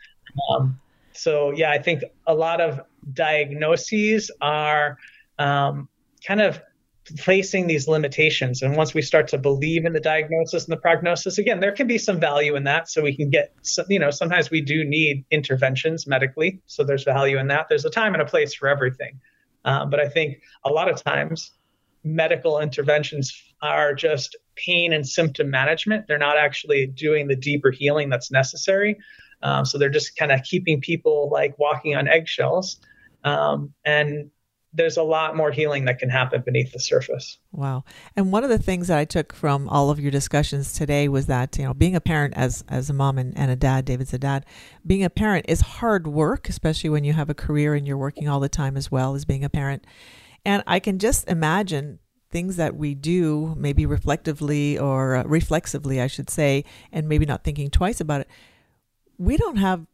[0.51, 0.81] Um,
[1.15, 2.81] so yeah, I think a lot of
[3.13, 4.99] diagnoses are
[5.39, 5.89] um,
[6.27, 6.61] kind of
[7.17, 8.63] facing these limitations.
[8.63, 11.87] And once we start to believe in the diagnosis and the prognosis, again, there can
[11.87, 12.89] be some value in that.
[12.89, 13.53] So we can get,
[13.89, 16.61] you know, sometimes we do need interventions medically.
[16.67, 17.67] So there's value in that.
[17.69, 19.21] There's a time and a place for everything.
[19.65, 21.53] Um, but I think a lot of times
[22.05, 26.07] medical interventions are just pain and symptom management.
[26.07, 28.99] They're not actually doing the deeper healing that's necessary.
[29.43, 32.81] Um, so they're just kind of keeping people like walking on eggshells.
[33.25, 34.31] Um, and
[34.75, 37.39] there's a lot more healing that can happen beneath the surface.
[37.53, 37.85] Wow.
[38.17, 41.27] And one of the things that I took from all of your discussions today was
[41.27, 44.15] that, you know, being a parent as as a mom and, and a dad, David's
[44.15, 44.47] a dad,
[44.87, 48.29] being a parent is hard work, especially when you have a career and you're working
[48.29, 49.85] all the time as well as being a parent.
[50.45, 51.99] And I can just imagine
[52.31, 57.45] things that we do, maybe reflectively or uh, reflexively, I should say, and maybe not
[57.45, 58.29] thinking twice about it.
[59.19, 59.87] We don't have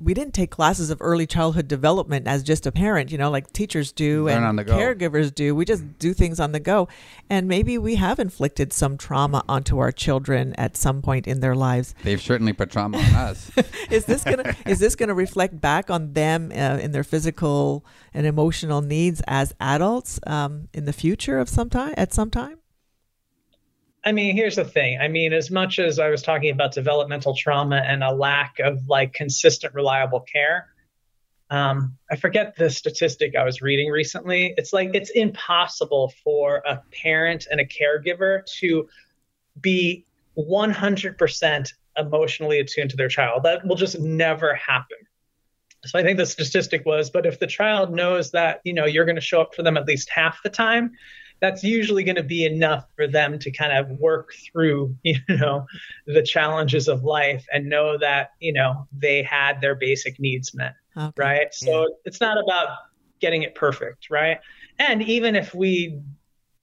[0.00, 3.52] we didn't take classes of early childhood development as just a parent, you know, like
[3.52, 5.54] teachers do Learn and caregivers do.
[5.54, 6.88] We just do things on the go.
[7.30, 11.54] And maybe we have inflicted some trauma onto our children at some point in their
[11.54, 11.94] lives.
[12.02, 13.50] They've certainly put trauma on us.
[13.90, 17.04] is this going to is this going to reflect back on them uh, in their
[17.04, 22.30] physical and emotional needs as adults um, in the future of some time at some
[22.30, 22.58] time?
[24.04, 24.98] I mean, here's the thing.
[25.00, 28.86] I mean, as much as I was talking about developmental trauma and a lack of
[28.86, 30.68] like consistent, reliable care,
[31.50, 34.54] um, I forget the statistic I was reading recently.
[34.56, 38.88] It's like it's impossible for a parent and a caregiver to
[39.60, 40.04] be
[40.36, 43.44] 100% emotionally attuned to their child.
[43.44, 44.98] That will just never happen.
[45.86, 49.04] So I think the statistic was, but if the child knows that, you know, you're
[49.04, 50.92] going to show up for them at least half the time,
[51.40, 55.66] that's usually going to be enough for them to kind of work through, you know,
[56.06, 60.74] the challenges of life and know that, you know, they had their basic needs met.
[60.96, 61.12] Okay.
[61.16, 61.54] Right.
[61.54, 61.86] So yeah.
[62.04, 62.68] it's not about
[63.20, 64.10] getting it perfect.
[64.10, 64.38] Right.
[64.78, 66.00] And even if we,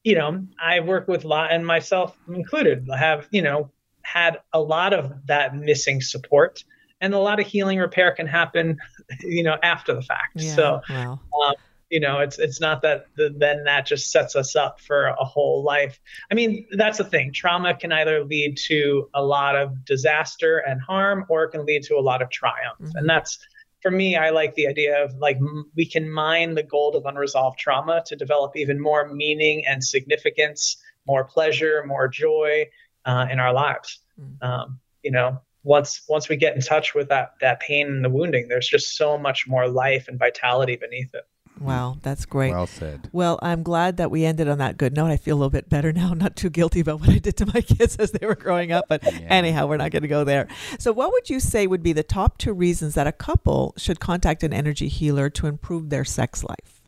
[0.03, 3.71] you know, I work with a lot and myself included, have, you know,
[4.03, 6.63] had a lot of that missing support
[7.01, 8.77] and a lot of healing repair can happen,
[9.21, 10.33] you know, after the fact.
[10.35, 11.19] Yeah, so, wow.
[11.43, 11.53] um,
[11.91, 15.23] you know it's it's not that the, then that just sets us up for a
[15.23, 15.99] whole life.
[16.31, 17.33] I mean that's the thing.
[17.33, 21.83] Trauma can either lead to a lot of disaster and harm or it can lead
[21.83, 22.79] to a lot of triumph.
[22.81, 22.97] Mm-hmm.
[22.97, 23.37] and that's
[23.81, 27.05] for me i like the idea of like m- we can mine the gold of
[27.05, 30.77] unresolved trauma to develop even more meaning and significance
[31.07, 32.65] more pleasure more joy
[33.05, 33.99] uh, in our lives.
[34.19, 34.47] Mm-hmm.
[34.47, 38.09] um, you know once once we get in touch with that that pain and the
[38.09, 41.25] wounding there's just so much more life and vitality beneath it
[41.61, 41.65] Mm.
[41.65, 42.51] Wow, that's great.
[42.51, 43.09] Well said.
[43.11, 45.11] Well, I'm glad that we ended on that good note.
[45.11, 46.11] I feel a little bit better now.
[46.11, 48.71] I'm not too guilty about what I did to my kids as they were growing
[48.71, 48.85] up.
[48.89, 49.27] But yeah.
[49.29, 50.47] anyhow, we're not going to go there.
[50.79, 53.99] So, what would you say would be the top two reasons that a couple should
[53.99, 56.81] contact an energy healer to improve their sex life?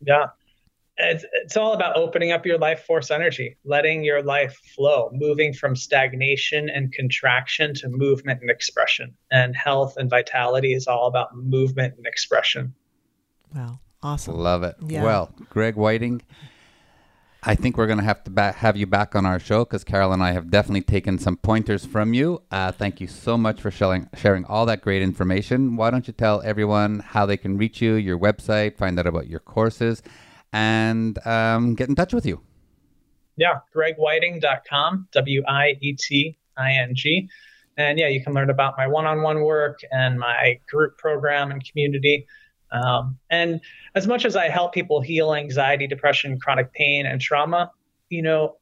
[0.00, 0.28] Yeah.
[0.98, 5.52] It's, it's all about opening up your life force energy, letting your life flow, moving
[5.52, 9.14] from stagnation and contraction to movement and expression.
[9.30, 12.74] And health and vitality is all about movement and expression.
[13.54, 13.80] Wow.
[14.02, 14.36] Awesome.
[14.36, 14.76] Love it.
[14.84, 15.04] Yeah.
[15.04, 16.22] Well, Greg Wieting,
[17.44, 19.84] I think we're going to have to ba- have you back on our show because
[19.84, 22.42] Carol and I have definitely taken some pointers from you.
[22.50, 25.76] Uh, thank you so much for sharing, sharing all that great information.
[25.76, 29.28] Why don't you tell everyone how they can reach you, your website, find out about
[29.28, 30.02] your courses,
[30.52, 32.40] and um, get in touch with you?
[33.36, 37.28] Yeah, gregwieting.com, W I E T I N G.
[37.76, 41.50] And yeah, you can learn about my one on one work and my group program
[41.50, 42.26] and community.
[42.72, 43.60] Um, and
[43.94, 47.70] as much as I help people heal anxiety, depression, chronic pain, and trauma,
[48.08, 48.56] you know,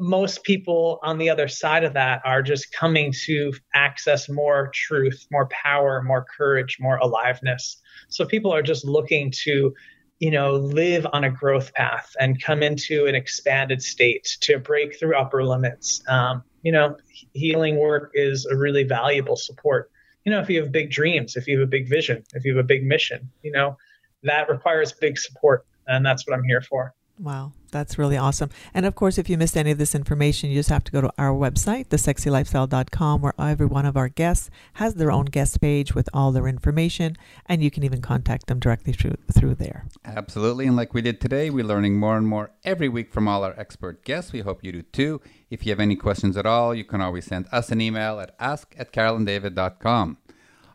[0.00, 5.26] most people on the other side of that are just coming to access more truth,
[5.30, 7.80] more power, more courage, more aliveness.
[8.08, 9.74] So people are just looking to,
[10.18, 14.98] you know, live on a growth path and come into an expanded state to break
[14.98, 16.02] through upper limits.
[16.08, 16.96] Um, you know,
[17.32, 19.90] healing work is a really valuable support
[20.24, 22.56] you know, if you have big dreams, if you have a big vision, if you
[22.56, 23.76] have a big mission, you know,
[24.22, 25.66] that requires big support.
[25.86, 26.94] And that's what I'm here for.
[27.22, 28.50] Wow, that's really awesome.
[28.74, 31.00] And of course, if you missed any of this information, you just have to go
[31.00, 35.94] to our website, thesexylifestyle.com, where every one of our guests has their own guest page
[35.94, 37.16] with all their information,
[37.46, 39.86] and you can even contact them directly through, through there.
[40.04, 40.66] Absolutely.
[40.66, 43.54] And like we did today, we're learning more and more every week from all our
[43.56, 44.32] expert guests.
[44.32, 45.20] We hope you do too.
[45.48, 48.34] If you have any questions at all, you can always send us an email at
[48.40, 50.18] ask at carolanddavid.com.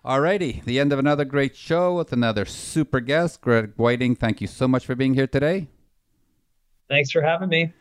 [0.05, 4.15] Alrighty, the end of another great show with another super guest, Greg Wieting.
[4.15, 5.67] Thank you so much for being here today.
[6.89, 7.73] Thanks for having me.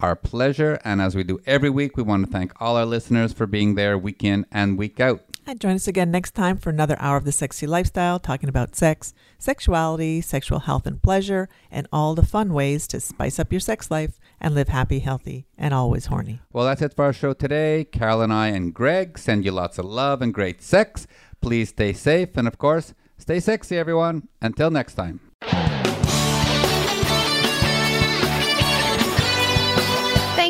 [0.00, 0.78] Our pleasure.
[0.82, 3.74] And as we do every week, we want to thank all our listeners for being
[3.74, 5.22] there week in and week out.
[5.46, 8.76] And join us again next time for another hour of the sexy lifestyle, talking about
[8.76, 13.60] sex, sexuality, sexual health and pleasure, and all the fun ways to spice up your
[13.60, 16.40] sex life and live happy, healthy, and always horny.
[16.52, 17.84] Well, that's it for our show today.
[17.84, 21.06] Carol and I and Greg send you lots of love and great sex.
[21.40, 24.28] Please stay safe and, of course, stay sexy, everyone.
[24.40, 25.20] Until next time.